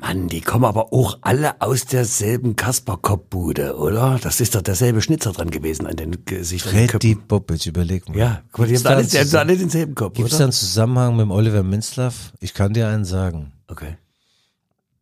[0.00, 4.18] Mann, die kommen aber auch alle aus derselben Kasperkopfbude, oder?
[4.22, 6.88] Das ist doch derselbe Schnitzer dran gewesen an den Gesichtern.
[6.88, 7.16] Freddy.
[7.16, 8.16] Bobic, überleg mal.
[8.16, 10.52] Ja, guck mal, die haben alle, die haben alle denselben Kopf, Gibt es da einen
[10.52, 12.32] Zusammenhang mit dem Oliver Minzlaff?
[12.40, 13.52] Ich kann dir einen sagen.
[13.66, 13.98] Okay.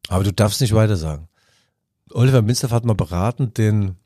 [0.09, 1.29] Aber du darfst nicht weiter sagen.
[2.13, 3.97] Oliver Minzlaff hat mal beraten, den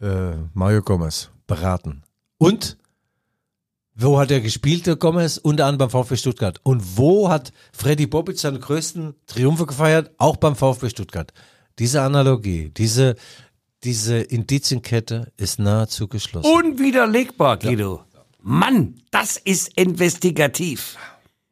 [0.00, 2.02] äh, Mario Gomez beraten.
[2.36, 2.76] Und
[3.94, 5.36] wo hat er gespielt, der Gomez?
[5.36, 6.60] Unter anderem beim VfB Stuttgart.
[6.62, 10.10] Und wo hat Freddy Bobic seine größten Triumphe gefeiert?
[10.18, 11.32] Auch beim VfB Stuttgart.
[11.78, 13.16] Diese Analogie, diese,
[13.84, 16.50] diese Indizienkette ist nahezu geschlossen.
[16.50, 18.04] Unwiderlegbar, Guido.
[18.42, 20.96] Mann, das ist investigativ.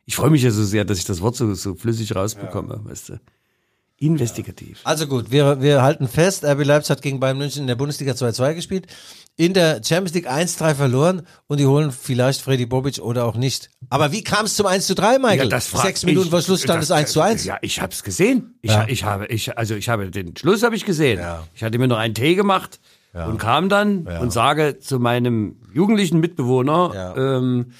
[0.07, 3.11] Ich freue mich ja so sehr, dass ich das Wort so, so flüssig rausbekomme, weißt
[3.11, 3.20] du.
[4.00, 4.80] Investigativ.
[4.84, 8.12] Also gut, wir, wir halten fest, RB Leipzig hat gegen Bayern München in der Bundesliga
[8.12, 8.87] 2-2 gespielt,
[9.37, 13.70] in der Champions League 1-3 verloren und die holen vielleicht Freddy Bobic oder auch nicht.
[13.90, 15.50] Aber wie kam es zum 1-3, Michael?
[15.61, 16.30] fragt Sechs Minuten mich.
[16.30, 17.44] vor Schluss stand Das- es 1 zu 1.
[17.44, 18.54] Ja, ich habe es gesehen.
[18.62, 18.87] Ich, Ja.
[18.88, 21.18] ich habe, ich, also ich habe den Schluss habe ich gesehen.
[21.18, 21.44] Ja.
[21.54, 22.78] Ich hatte mir noch einen Tee gemacht
[23.12, 27.16] und kam dann und sage zu meinem jugendlichen Mitbewohner, Ja.
[27.38, 27.72] ähm,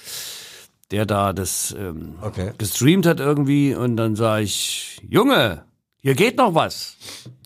[0.91, 2.51] der da das ähm, Okay.
[2.57, 5.63] gestreamt hat irgendwie, und dann sage ich, Junge,
[6.01, 6.95] hier geht noch was.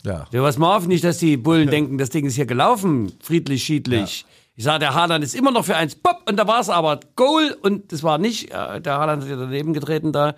[0.04, 0.26] Ja.
[0.30, 3.62] Ja, was mal auf, nicht, dass die Bullen denken, das Ding ist hier gelaufen, friedlich,
[3.64, 4.24] schiedlich.
[4.56, 7.00] Ich sage, der Haaland ist immer noch für eins, pop, und da war es aber
[7.16, 10.34] Goal, und das war nicht, äh, der Haaland hat ja daneben getreten da.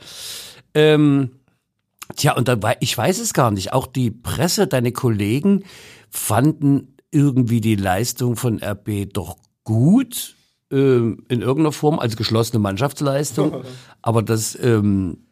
[0.74, 1.33] Ähm,
[2.16, 5.64] tja, und dann, wei- ich weiß es gar nicht, auch die Presse, deine Kollegen
[6.11, 10.35] fanden irgendwie die Leistung von RB doch gut,
[10.70, 13.64] ähm, in irgendeiner Form, als geschlossene Mannschaftsleistung,
[14.00, 15.26] aber das, ähm,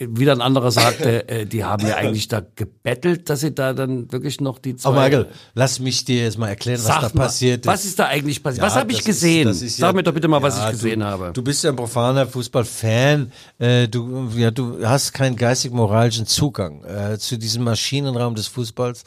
[0.00, 4.10] wieder ein anderer sagte, äh, die haben ja eigentlich da gebettelt, dass sie da dann
[4.12, 4.90] wirklich noch die zwei.
[4.90, 7.66] Oh Michael, lass mich dir jetzt mal erklären, was da mal, passiert ist.
[7.66, 8.62] Was ist da eigentlich passiert?
[8.64, 9.48] was Ja, habe ich gesehen?
[9.48, 11.30] Ist, ist Sag ja- mir doch bitte mal, was ja, ich gesehen du, habe.
[11.32, 13.32] Du bist ja ein profaner Fußballfan.
[13.58, 19.04] Äh, du, ja, du hast keinen geistig-moralischen Zugang äh, zu diesem Maschinenraum des Fußballs.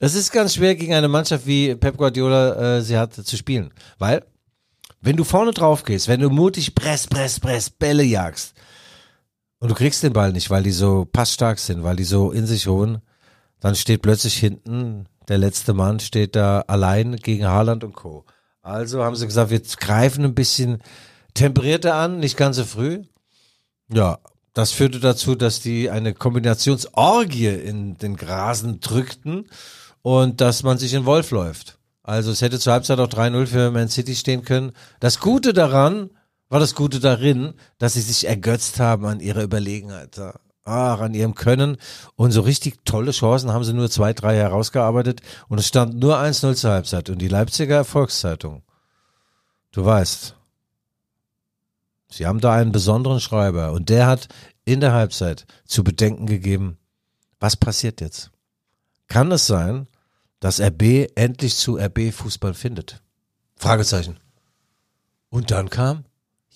[0.00, 3.72] Es ist ganz schwer, gegen eine Mannschaft wie Pep Guardiola äh, sie hat, zu spielen.
[3.98, 4.24] Weil,
[5.00, 8.54] wenn du vorne drauf gehst, wenn du mutig press, press, press, Bälle jagst
[9.64, 12.46] und du kriegst den Ball nicht, weil die so passstark sind, weil die so in
[12.46, 12.98] sich ruhen,
[13.60, 18.26] dann steht plötzlich hinten, der letzte Mann steht da allein gegen Haaland und Co.
[18.60, 20.82] Also haben sie gesagt, wir greifen ein bisschen
[21.32, 23.04] temperierter an, nicht ganz so früh.
[23.90, 24.18] Ja,
[24.52, 29.48] das führte dazu, dass die eine Kombinationsorgie in den Grasen drückten
[30.02, 31.78] und dass man sich in Wolf läuft.
[32.02, 34.72] Also es hätte zur Halbzeit auch 3-0 für Man City stehen können.
[35.00, 36.10] Das Gute daran
[36.48, 40.20] war das Gute darin, dass sie sich ergötzt haben an ihrer Überlegenheit.
[40.64, 41.76] Ach, an ihrem Können.
[42.16, 45.20] Und so richtig tolle Chancen haben sie nur zwei, drei herausgearbeitet.
[45.48, 47.10] Und es stand nur 1-0 zur Halbzeit.
[47.10, 48.62] Und die Leipziger Erfolgszeitung,
[49.72, 50.36] du weißt,
[52.10, 53.72] sie haben da einen besonderen Schreiber.
[53.72, 54.28] Und der hat
[54.64, 56.78] in der Halbzeit zu bedenken gegeben,
[57.40, 58.30] was passiert jetzt?
[59.06, 59.86] Kann es sein,
[60.40, 63.02] dass RB endlich zu RB Fußball findet?
[63.56, 64.18] Fragezeichen.
[65.28, 66.04] Und dann kam,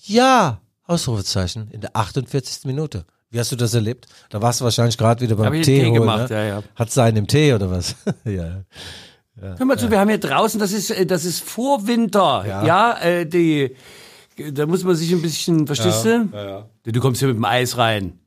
[0.03, 2.65] ja, Ausrufezeichen, in der 48.
[2.65, 3.05] Minute.
[3.31, 4.07] Wie hast du das erlebt?
[4.29, 6.35] Da warst du wahrscheinlich gerade wieder beim Hab ich Tee, Tee gemacht, ne?
[6.35, 6.63] ja, ja.
[6.75, 7.95] Hat seinen im Tee oder was?
[8.25, 8.63] ja.
[9.39, 12.43] Hör mal zu, wir haben hier draußen, das ist, äh, das ist Vorwinter.
[12.45, 13.75] Ja, äh, die,
[14.51, 16.65] da muss man sich ein bisschen, verstehst du?
[16.83, 18.19] Du kommst hier mit dem Eis rein.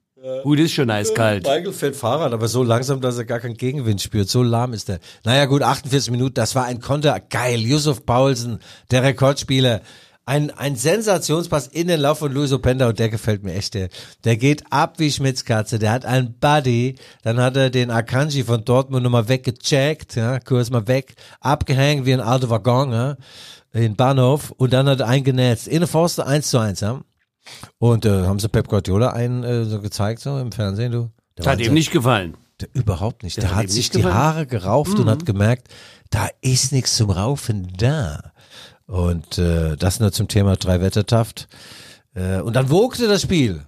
[0.45, 1.43] Gut, ist schon eiskalt.
[1.43, 4.29] Michael fährt Fahrrad, aber so langsam, dass er gar keinen Gegenwind spürt.
[4.29, 5.01] So lahm ist er.
[5.25, 7.19] Naja, gut, 48 Minuten, das war ein Konter.
[7.19, 7.59] Geil.
[7.59, 8.61] Yusuf Paulsen,
[8.93, 9.81] der Rekordspieler.
[10.25, 13.75] Ein, ein Sensationspass in den Lauf von Luis Openda und der gefällt mir echt.
[13.75, 13.89] Der,
[14.23, 15.81] der geht ab wie Schmitzkatze.
[15.81, 16.95] Der hat einen Buddy.
[17.23, 20.15] Dann hat er den Akanji von Dortmund nochmal weggecheckt.
[20.15, 21.15] Ja, kurz mal weg.
[21.41, 22.93] Abgehängt wie ein alter Waggon.
[22.93, 23.17] Ja,
[23.73, 24.53] in Bahnhof.
[24.53, 25.67] Und dann hat er eingenäht.
[25.67, 26.81] In der Forste 1 zu 1.
[26.81, 27.01] Ja.
[27.79, 31.11] Und äh, haben sie Pep Guardiola einen äh, so gezeigt, so im Fernsehen, du?
[31.37, 32.37] Der Hat ihm nicht gefallen.
[32.61, 33.39] der, überhaupt nicht.
[33.39, 34.15] Der, hat hat ihm sich die gefallen?
[34.15, 35.67] Haare gerauft und hat gemerkt,
[36.11, 38.32] da ist nichts zum Raufen da.
[38.87, 41.49] Und äh, das nur zum Thema Drei-Wettertaft.
[42.15, 43.65] Äh, und dann wogte das Spiel.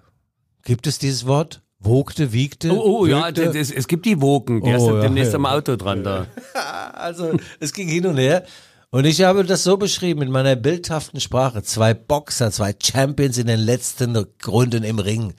[0.65, 1.63] Gibt es dieses Wort?
[1.79, 2.73] Wogte, wiegte?
[2.73, 4.63] Oh, oh ja, es, es gibt die Wogen.
[4.63, 5.37] Der Oh, ist ja, demnächst ja.
[5.39, 6.27] am Auto dran da.
[6.95, 8.45] Also es ging hin und her.
[8.91, 11.63] Und ich habe das so beschrieben in meiner bildhaften Sprache.
[11.63, 15.35] Zwei Boxer, zwei Champions in den letzten Runden im Ring.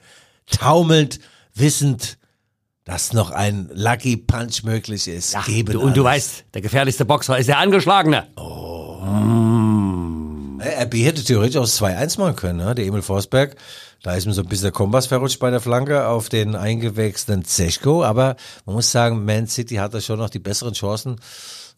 [0.50, 1.18] Taumelnd,
[1.54, 2.18] wissend,
[2.84, 5.34] dass noch ein Lucky Punch möglich ist.
[5.46, 6.24] Geben Du, und du alles.
[6.28, 8.28] weißt, der gefährlichste Boxer ist der Angeschlagene.
[8.36, 9.45] Äh,
[10.60, 12.74] RB hätte theoretisch auch 2-1 machen können, ne?
[12.74, 13.56] der Emil Forsberg.
[14.02, 17.44] Da ist mir so ein bisschen der Kompass verrutscht bei der Flanke auf den eingewechselten
[17.44, 18.04] Zechko.
[18.04, 21.16] Aber man muss sagen, Man City hat da schon noch die besseren Chancen.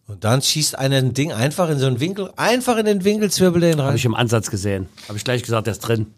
[0.07, 3.31] Und dann schießt einer ein Ding einfach in so einen Winkel, einfach in den Winkel,
[3.31, 3.88] zwirbelt er ihn rein.
[3.88, 4.88] Habe ich im Ansatz gesehen.
[5.07, 6.14] Habe ich gleich gesagt, der ist drin.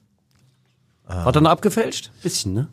[1.06, 1.24] Ah.
[1.24, 2.10] Hat er noch abgefälscht?
[2.22, 2.68] Bisschen, ne?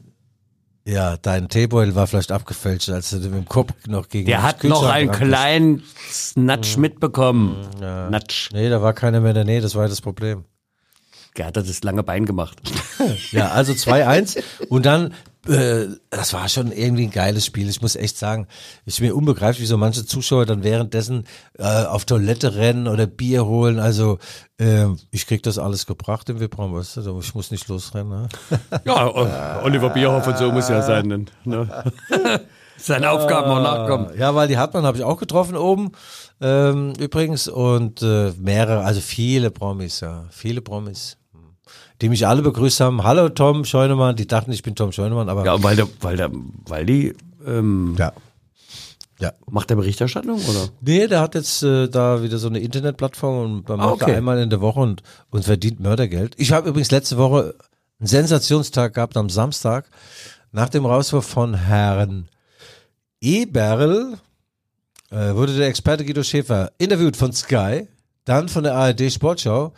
[0.87, 4.63] Ja, dein Teebeutel war vielleicht abgefälscht, als du mit dem Kopf noch gegen Der hat
[4.63, 7.57] noch einen kleinen Snatch mitbekommen.
[7.81, 8.49] Natsch.
[8.53, 10.45] Nee, da war keiner mehr in der Nähe, das war das Problem.
[11.35, 12.57] Der hat das lange Bein gemacht.
[13.31, 15.13] Ja, also 2-1 und dann,
[15.47, 17.69] äh, das war schon irgendwie ein geiles Spiel.
[17.69, 18.47] Ich muss echt sagen,
[18.85, 21.25] ich mir unbegreiflich, wie so manche Zuschauer dann währenddessen
[21.57, 23.79] äh, auf Toilette rennen oder Bier holen.
[23.79, 24.19] Also
[24.59, 28.23] äh, ich krieg das alles gebracht im Webraum, weißt du, ich muss nicht losrennen.
[28.23, 28.29] Ne?
[28.85, 31.27] Ja, Oliver Bierhoff und so muss ja sein.
[31.45, 31.83] Ne?
[32.77, 34.11] Seine Aufgaben auch nachkommen.
[34.17, 35.91] Ja, weil die Hartmann habe ich auch getroffen oben
[36.39, 41.17] ähm, übrigens und äh, mehrere, also viele Promis, ja, viele Promis,
[42.01, 43.03] die mich alle begrüßt haben.
[43.03, 46.29] Hallo Tom Scheunemann, die dachten, ich bin Tom Scheunemann, aber Ja, weil der, weil der,
[46.67, 48.13] weil die, ähm, ja.
[49.19, 49.33] Ja.
[49.49, 50.69] macht der Berichterstattung, oder?
[50.81, 54.05] Nee, der hat jetzt äh, da wieder so eine Internetplattform und man Ah, macht da
[54.05, 54.15] okay.
[54.15, 56.35] einmal in der Woche und, und verdient Mördergeld.
[56.37, 57.55] Ich habe übrigens letzte Woche
[57.99, 59.85] einen Sensationstag gehabt am Samstag
[60.51, 62.29] nach dem Rauswurf von Herrn
[63.21, 64.17] Eberl
[65.09, 67.87] äh, wurde der Experte Guido Schäfer interviewt von Sky,
[68.25, 69.73] dann von der ARD Sportschau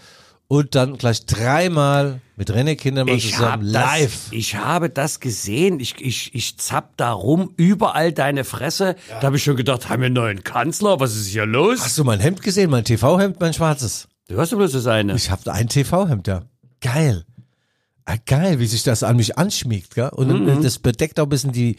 [0.49, 4.11] und dann gleich dreimal mit René Kindermann Ich zusammen live.
[4.11, 5.79] das, ich habe das gesehen.
[5.79, 8.95] Ich, ich, ich zapp da rum, überall deine Fresse.
[9.09, 10.99] Da habe ich schon gedacht, haben wir einen neuen Kanzler?
[10.99, 11.79] Was ist hier los?
[11.81, 14.07] Hast du mein Hemd gesehen, mein TV-Hemd, mein schwarzes?
[14.27, 15.13] Du hörst doch bloß das eine.
[15.15, 16.43] Ich habe ein TV-Hemd da.
[16.81, 17.25] Geil.
[18.05, 20.09] Ah, geil, wie sich das an mich anschmiegt, gell?
[20.09, 21.75] Und äh, das bedeckt auch ein bisschen die,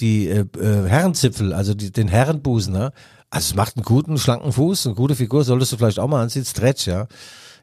[0.00, 2.92] die äh, äh, Herrenzipfel, also die, den Herrenbusen, ne?
[3.28, 6.22] Also es macht einen guten, schlanken Fuß, eine gute Figur, solltest du vielleicht auch mal
[6.22, 7.06] anziehen, Stretch, ja.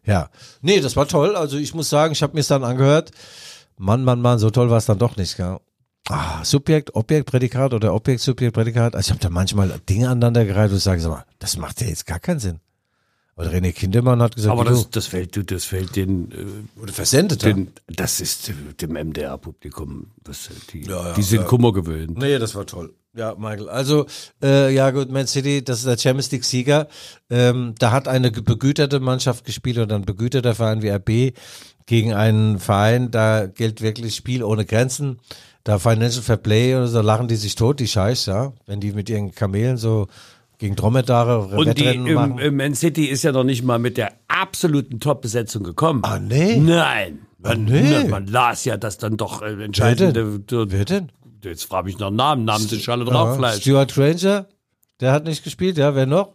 [0.05, 0.29] Ja.
[0.61, 1.35] Nee, das war toll.
[1.35, 3.11] Also ich muss sagen, ich habe mir es dann angehört.
[3.77, 5.57] Mann, Mann, Mann, so toll war es dann doch nicht, gell?
[6.09, 8.95] Ah, Subjekt, Objekt, Prädikat oder Objekt, Subjekt, Prädikat.
[8.95, 11.87] Also ich habe da manchmal Dinge aneinander gereiht, ich sage, sag mal, das macht ja
[11.87, 12.59] jetzt gar keinen Sinn.
[13.37, 16.91] Oder René Kindermann hat gesagt, Aber das, das fällt, du, das fällt den, äh, wurde
[16.93, 17.43] versendet.
[17.43, 21.47] den das ist äh, dem MDR-Publikum, was, äh, die, Ja, ja, die sind ja.
[21.47, 22.17] Kummer gewöhnt.
[22.17, 22.93] Nee, das war toll.
[23.13, 23.67] Ja, Michael.
[23.67, 24.05] Also,
[24.41, 26.87] äh, ja gut, Man City, das ist der Champions League-Sieger.
[27.29, 31.33] Ähm, da hat eine begüterte Mannschaft gespielt oder ein begüterter Verein wie RB
[31.85, 35.19] gegen einen Verein, da gilt wirklich Spiel ohne Grenzen.
[35.63, 38.53] Da Financial Fair Play oder so lachen die sich tot, die Scheiß, ja.
[38.65, 40.07] Wenn die mit ihren Kamelen so
[40.57, 42.39] gegen Dromedare Und die Wettrennen im, machen.
[42.39, 46.01] im Man City ist ja noch nicht mal mit der absoluten Top-Besetzung gekommen.
[46.03, 46.55] Ah, nee?
[46.57, 47.19] Nein.
[47.39, 48.03] Man, nee.
[48.03, 50.39] na, man las ja, dass dann doch äh, entscheidende.
[50.49, 51.11] Wer denn?
[51.43, 52.45] Jetzt frage ich nach Namen.
[52.45, 53.61] Namen sind Charlotte Ja, Rauchfleisch.
[53.61, 54.47] Stuart Ranger,
[54.99, 56.33] der hat nicht gespielt, ja, wer noch?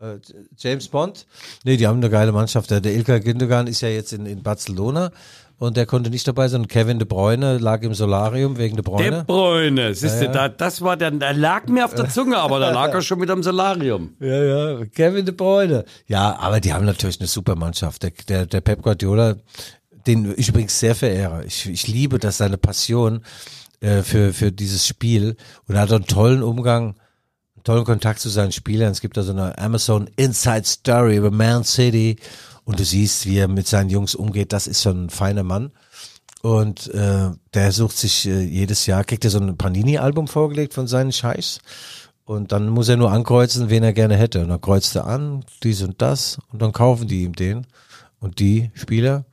[0.00, 0.18] Äh,
[0.56, 1.26] James Bond?
[1.64, 2.70] Nee, die haben eine geile Mannschaft.
[2.70, 5.10] Der, der Ilkay Gündogan ist ja jetzt in, in Barcelona
[5.58, 6.68] und der konnte nicht dabei sein.
[6.68, 9.24] Kevin De Bruyne lag im Solarium wegen De De Bruyne.
[9.24, 12.70] Bruyne, siehst du, da, das war der, der lag mir auf der Zunge, aber da
[12.70, 14.14] lag er schon wieder im Solarium.
[14.20, 15.84] Ja, ja, Kevin De Bruyne.
[16.06, 18.02] Ja, aber die haben natürlich eine super Mannschaft.
[18.02, 19.36] Der, der, der Pep Guardiola,
[20.06, 21.44] den ich übrigens sehr verehre.
[21.44, 23.22] Ich, ich liebe das, seine Passion
[23.84, 25.36] äh, für, für dieses Spiel
[25.68, 26.94] und er hat einen tollen Umgang,
[27.54, 28.90] einen tollen Kontakt zu seinen Spielern.
[28.92, 32.16] Es gibt da so eine Amazon Inside Story über Man City
[32.64, 34.54] Und du siehst, wie er mit seinen Jungs umgeht.
[34.54, 35.70] Das ist schon ein feiner Mann.
[36.40, 40.86] Und äh, der sucht sich äh, jedes Jahr, kriegt er so ein Panini-Album vorgelegt von
[40.86, 41.58] seinen Scheichs.
[42.24, 44.40] Und dann muss er nur ankreuzen, wen er gerne hätte.
[44.40, 46.38] Und dann kreuzt er an, dies und das.
[46.50, 47.66] Und dann kaufen die ihm den
[48.18, 49.26] und die Spieler.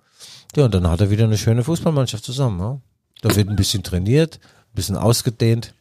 [0.58, 2.60] Ja, und dann hat er wieder eine schöne Fußballmannschaft zusammen.
[2.60, 2.82] Ja?
[3.22, 5.74] Da wird ein bisschen trainiert, ein bisschen ausgedehnt.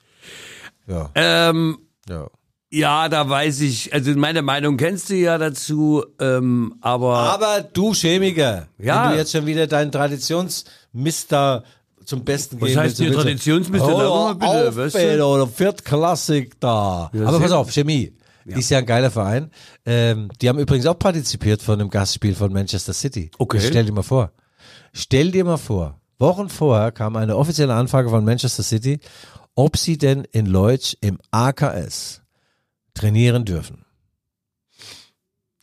[0.87, 1.79] Ja, Ähm,
[2.09, 2.29] ja.
[2.71, 7.93] ja, da weiß ich, also meine Meinung kennst du ja dazu, ähm, aber, Aber du
[7.95, 9.05] Chemiker, Ja.
[9.05, 11.65] wenn du jetzt schon wieder deinen Traditionsmister
[12.05, 14.11] zum Besten Was geben heißt willst, hier Traditionsmister?
[14.13, 15.25] Oh, bitte, auf, weißt du?
[15.25, 17.11] Oder Viertklassik da.
[17.13, 18.13] Ja, Aber pass auf, Chemie.
[18.47, 19.51] Ist ja ein geiler Verein.
[19.87, 23.31] Ähm, die haben übrigens auch partizipiert von einem Gastspiel von Manchester City.
[23.39, 23.61] Okay.
[23.61, 24.33] Stell dir mal vor.
[24.93, 29.01] Stell dir mal vor, Wochen vorher kam eine offizielle Anfrage von Manchester City,
[29.55, 32.23] ob sie denn in Leutsch im AKS
[32.95, 33.85] trainieren dürfen.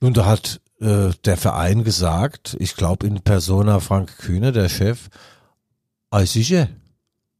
[0.01, 5.09] Und da hat äh, der Verein gesagt, ich glaube in Persona Frank Kühne, der Chef,
[6.11, 6.67] ah sicher,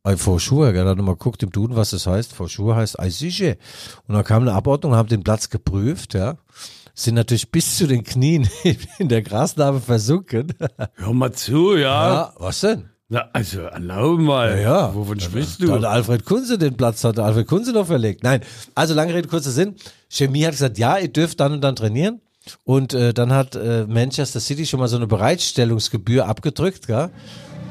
[0.04, 2.34] ein vor Schuhe, da hat er mal geguckt im Duden, was das heißt.
[2.34, 3.56] Vor Schuhe heißt ei sicher.
[4.08, 6.38] Und dann kam eine Abordnung, haben den Platz geprüft, ja.
[6.94, 8.50] Sind natürlich bis zu den Knien
[9.00, 10.54] in der Grasnarbe versunken.
[10.96, 12.14] hör mal zu, ja.
[12.14, 12.90] Ja, was denn?
[13.10, 14.60] Na, also, erlaube mal.
[14.60, 15.74] Ja, Wovon sprichst Da du?
[15.76, 18.22] hat Alfred Kunze den Platz, hat Alfred Kunze noch verlegt.
[18.24, 18.42] Nein,
[18.76, 19.76] also lange Rede, kurzer Sinn.
[20.10, 22.20] Chemie hat gesagt, ja, ihr dürft dann und dann trainieren.
[22.66, 27.10] Und äh, dann hat äh, Manchester City schon mal so eine Bereitstellungsgebühr abgedrückt, gell?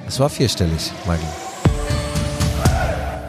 [0.06, 1.20] Es war vierstellig, Michael.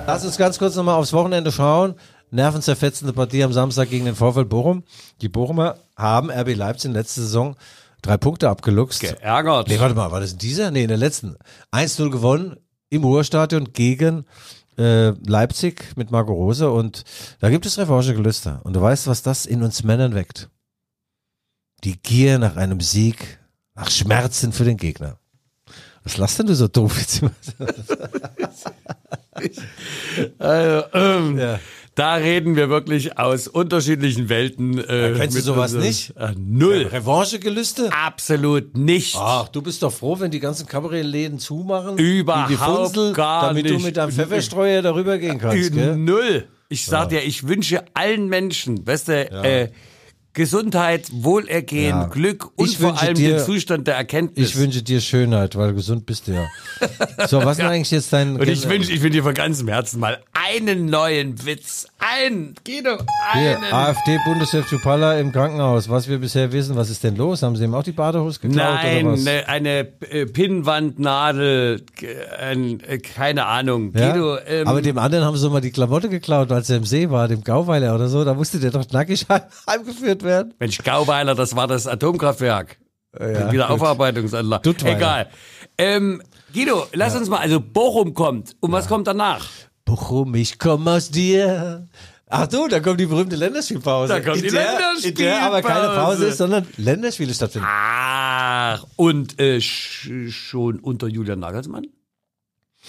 [0.05, 1.95] Lass uns ganz kurz nochmal aufs Wochenende schauen.
[2.31, 4.83] Nervenzerfetzende Partie am Samstag gegen den VfL Bochum.
[5.21, 7.55] Die Bochumer haben RB Leipzig in letzter Saison
[8.01, 9.01] drei Punkte abgeluchst.
[9.01, 9.67] Geärgert.
[9.67, 10.71] Nee, warte mal, war das in dieser?
[10.71, 11.35] Nee, in der letzten.
[11.71, 12.57] 1-0 gewonnen
[12.89, 14.25] im Ruhrstadion gegen
[14.77, 17.03] äh, Leipzig mit Marco Rose und
[17.39, 18.61] da gibt es Revanchegelüster.
[18.63, 20.49] Und du weißt, was das in uns Männern weckt?
[21.83, 23.39] Die Gier nach einem Sieg,
[23.75, 25.17] nach Schmerzen für den Gegner.
[26.03, 27.21] Was lachst denn du so doof jetzt?
[30.39, 31.59] Also, ähm, Ja.
[31.97, 34.77] Da reden wir wirklich aus unterschiedlichen Welten.
[34.77, 36.13] Äh, kennst du sowas unseren- nicht?
[36.15, 36.87] Äh, null.
[36.91, 37.89] Revanchegelüste?
[37.91, 39.15] Absolut nicht.
[39.17, 41.97] Ach, du bist doch froh, wenn die ganzen Kabarettläden zumachen.
[41.97, 43.83] Überhaupt die Funsel, gar damit du nicht.
[43.85, 45.97] mit deinem Pfefferstreuer darüber gehen kannst, gell?
[45.97, 46.47] Null.
[46.69, 49.69] Ich sag dir, ich wünsche allen Menschen, weißt du, äh,
[50.37, 52.05] Gesundheit, Wohlergehen, Ja.
[52.05, 54.49] Glück und vor allem dir- den Zustand der Erkenntnis.
[54.49, 56.45] Ich wünsche dir Schönheit, weil gesund bist du ja.
[57.27, 58.39] So, was ist denn eigentlich jetzt dein...
[58.39, 61.87] und ich wünsche, ich wünsche dir von ganzem Herzen mal einen neuen Witz.
[61.99, 62.97] Einen, Guido,
[63.33, 63.73] Hier, einen.
[63.73, 65.89] AfD-Bundeschef Chupalla im Krankenhaus.
[65.89, 67.41] Was wir bisher wissen, was ist denn los?
[67.41, 69.23] Haben sie ihm auch die Badehose geklaut Nein, oder was?
[69.23, 71.81] ne, eine äh, Pinnwandnadel,
[72.39, 73.91] ein, äh, keine Ahnung.
[73.95, 74.11] Ja?
[74.11, 77.09] Guido, ähm, Aber dem anderen haben sie mal die Klamotte geklaut, als er im See
[77.09, 78.23] war, dem Gauweiler oder so.
[78.23, 80.26] Da musste der doch nackig heim, heimgeführt werden.
[80.59, 82.77] Mensch, Gauweiler, das war das Atomkraftwerk.
[83.19, 84.75] Ja, Wiederaufarbeitungsanlage.
[84.85, 85.29] Egal.
[85.77, 86.21] Ähm,
[86.53, 88.55] Guido, lass uns mal, also Bochum kommt.
[88.59, 89.47] Und was kommt danach?
[89.85, 91.87] Bochum, ich komm aus dir.
[92.29, 94.13] Ach du, da kommt die berühmte Länderspielpause.
[94.13, 96.15] Da kommt in die der, In der aber keine Länderspielpause.
[96.17, 97.67] Pause ist, sondern Länderspiele stattfinden.
[97.69, 101.87] Ach, und äh, sch schon unter Julian Nagelsmann?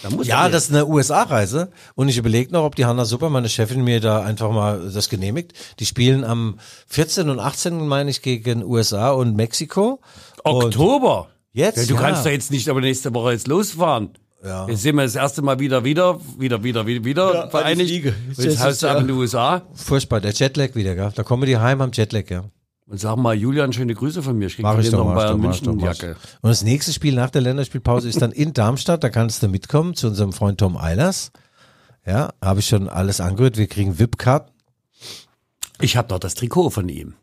[0.02, 1.70] Da muss Ja, das ist eine USA-Reise.
[1.94, 5.08] Und ich überlege noch, ob die Hanna Super, meine Chefin, mir da einfach mal das
[5.08, 5.52] genehmigt.
[5.80, 7.30] Die spielen am 14.
[7.30, 7.86] und 18.
[7.88, 10.00] meine ich gegen USA und Mexiko.
[10.44, 11.28] Und Oktober.
[11.52, 12.00] Jetzt, Ja, du ja.
[12.00, 14.10] kannst doch jetzt nicht aber nächste Woche jetzt losfahren.
[14.44, 14.68] Ja.
[14.68, 18.06] Jetzt sind wir das erste Mal wieder, wieder, wieder, wieder, wieder, wieder Ja, vereinigt.
[18.06, 19.62] Und Jetzt du ja- ab in die USA.
[19.74, 21.10] Furchtbar, der Jetlag wieder, gell?
[21.12, 22.44] Da kommen die heim am Jetlag, ja.
[22.88, 24.46] Und sag mal, Julian, schöne Grüße von mir.
[24.46, 25.78] Ich krieg Mach von ich dir noch Bayern München.
[25.78, 26.16] Jacke.
[26.40, 29.04] Und das nächste Spiel nach der Länderspielpause ist dann in Darmstadt.
[29.04, 31.30] Da kannst du mitkommen zu unserem Freund Tom Eilers.
[32.06, 33.58] Ja, habe ich schon alles angerührt.
[33.58, 34.50] Wir kriegen VIP-Karten.
[35.80, 37.14] Ich habe noch das Trikot von ihm.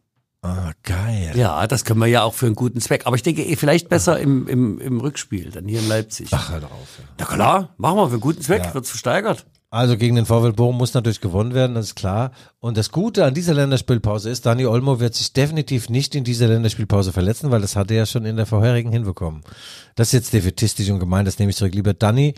[0.43, 1.31] Ah, geil.
[1.35, 3.07] Ja, das können wir ja auch für einen guten Zweck.
[3.07, 6.27] Aber ich denke, eh, vielleicht besser im, im, im Rückspiel, dann hier in Leipzig.
[6.31, 6.99] Ach, hör doch auf.
[6.99, 7.05] Ja.
[7.17, 8.73] Na klar, machen wir für einen guten Zweck, Ja.
[8.75, 9.47] wird's versteigert.
[9.75, 12.31] Also gegen den VfL Bochum muss natürlich gewonnen werden, das ist klar.
[12.61, 16.47] Und das Gute an dieser Länderspielpause ist, Dani Olmo wird sich definitiv nicht in dieser
[16.47, 19.41] Länderspielpause verletzen, weil das hat er ja schon in der vorherigen hinbekommen.
[19.95, 21.75] Das ist jetzt defetistisch und gemein, das nehme ich zurück.
[21.75, 22.35] Lieber Dani,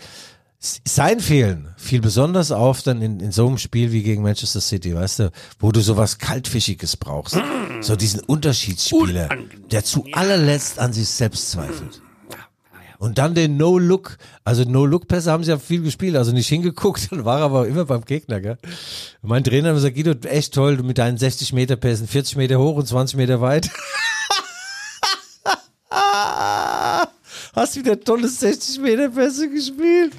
[0.57, 4.95] sein Fehlen fiel besonders auf dann in, in so einem Spiel wie gegen Manchester City,
[4.95, 7.37] weißt du, wo du sowas Kaltfischiges brauchst.
[7.81, 9.29] So diesen Unterschiedsspieler,
[9.69, 12.01] der zu allerletzt an sich selbst zweifelt.
[12.99, 17.25] Und dann den No-Look, also No-Look-Pässe haben sie ja viel gespielt, also nicht hingeguckt, dann
[17.25, 18.57] war er aber immer beim Gegner, gell.
[19.21, 22.57] Mein Trainer hat gesagt, Guido, echt toll, du mit deinen 60 Meter Pässen, 40 Meter
[22.59, 23.69] hoch und 20 Meter weit.
[27.53, 30.13] Hast wieder tolle 60 Meter Pässe gespielt.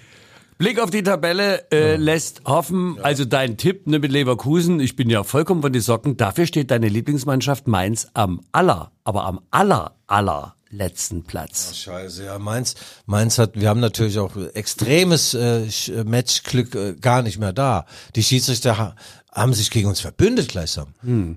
[0.56, 5.08] Blick auf die Tabelle äh, lässt hoffen, also dein Tipp ne, mit Leverkusen, ich bin
[5.08, 9.94] ja vollkommen von die Socken, dafür steht deine Lieblingsmannschaft Mainz am aller, aber am aller,
[10.08, 11.76] aller letzten Platz.
[11.76, 12.74] Scheiße, ja, Mainz,
[13.06, 17.86] Mainz hat, wir haben natürlich auch extremes äh, Sch- Matchglück äh, gar nicht mehr da.
[18.16, 18.94] Die Schiedsrichter ha
[19.30, 20.94] haben sich gegen uns verbündet gleichsam.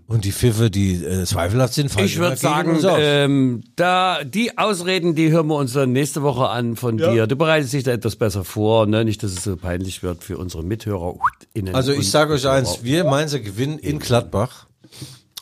[0.07, 5.13] Und die Pfiffe, die äh, zweifelhaft sind, fallen Ich würde sagen, ähm, da die Ausreden,
[5.13, 7.27] die hören wir uns dann nächste Woche an von dir.
[7.27, 9.05] Du bereitest dich da etwas besser vor, ne?
[9.05, 11.15] Nicht, dass es so peinlich wird für unsere Mithörer.
[11.53, 14.65] innen Also ich sage euch eins, wir Mainzer gewinnen in Gladbach.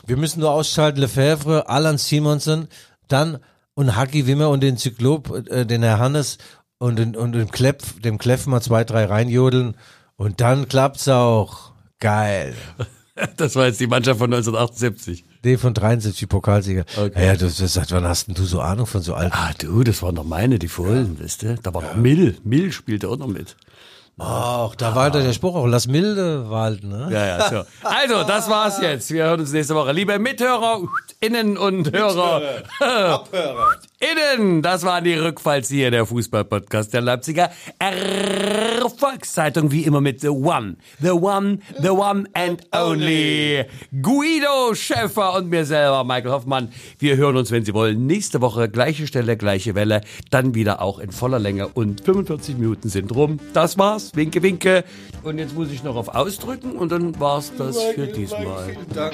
[0.06, 2.68] Wir müssen nur ausschalten Lefebvre, Alan Simonsen,
[3.08, 3.38] dann
[3.80, 6.36] und Haki Wimmer und den Zyklop, äh, den Herr Hannes
[6.78, 9.74] und, den, und dem Klepp, dem Kleff mal zwei, drei reinjodeln
[10.16, 11.72] und dann klappt's auch.
[11.98, 12.54] Geil.
[13.36, 15.26] Das war jetzt die Mannschaft von 1978.
[15.44, 16.86] Nee, von 73 Pokalsieger.
[16.96, 17.26] Okay.
[17.26, 19.36] Ja, du, du seit wann hast denn du so Ahnung von so alten?
[19.36, 21.56] Ah, du, das waren doch meine, die Fohlen, wisst ihr?
[21.62, 22.38] Da war noch Mill.
[22.44, 23.56] Mill spielte auch noch mit.
[24.22, 27.08] Ach, da war der Spruch auch, lass milde walten, ne?
[27.10, 27.62] Ja, ja, so.
[27.82, 29.10] Also, das war's jetzt.
[29.10, 29.92] Wir hören uns nächste Woche.
[29.92, 30.80] Liebe Mithörer,
[31.20, 32.42] Innen und Hörer,
[34.00, 40.76] Innen, das waren die Rückfallzieher der Fußballpodcast der Leipziger Erfolgszeitung, wie immer mit The One,
[41.02, 43.66] The One, The One and Only.
[44.00, 46.70] Guido Schäfer und mir selber, Michael Hoffmann.
[46.98, 50.98] Wir hören uns, wenn Sie wollen, nächste Woche, gleiche Stelle, gleiche Welle, dann wieder auch
[50.98, 53.38] in voller Länge und 45 Minuten sind rum.
[53.52, 54.82] Das war's, winke, winke.
[55.24, 58.78] Und jetzt muss ich noch auf Ausdrücken und dann war's das für diesmal.
[58.94, 59.12] Dank.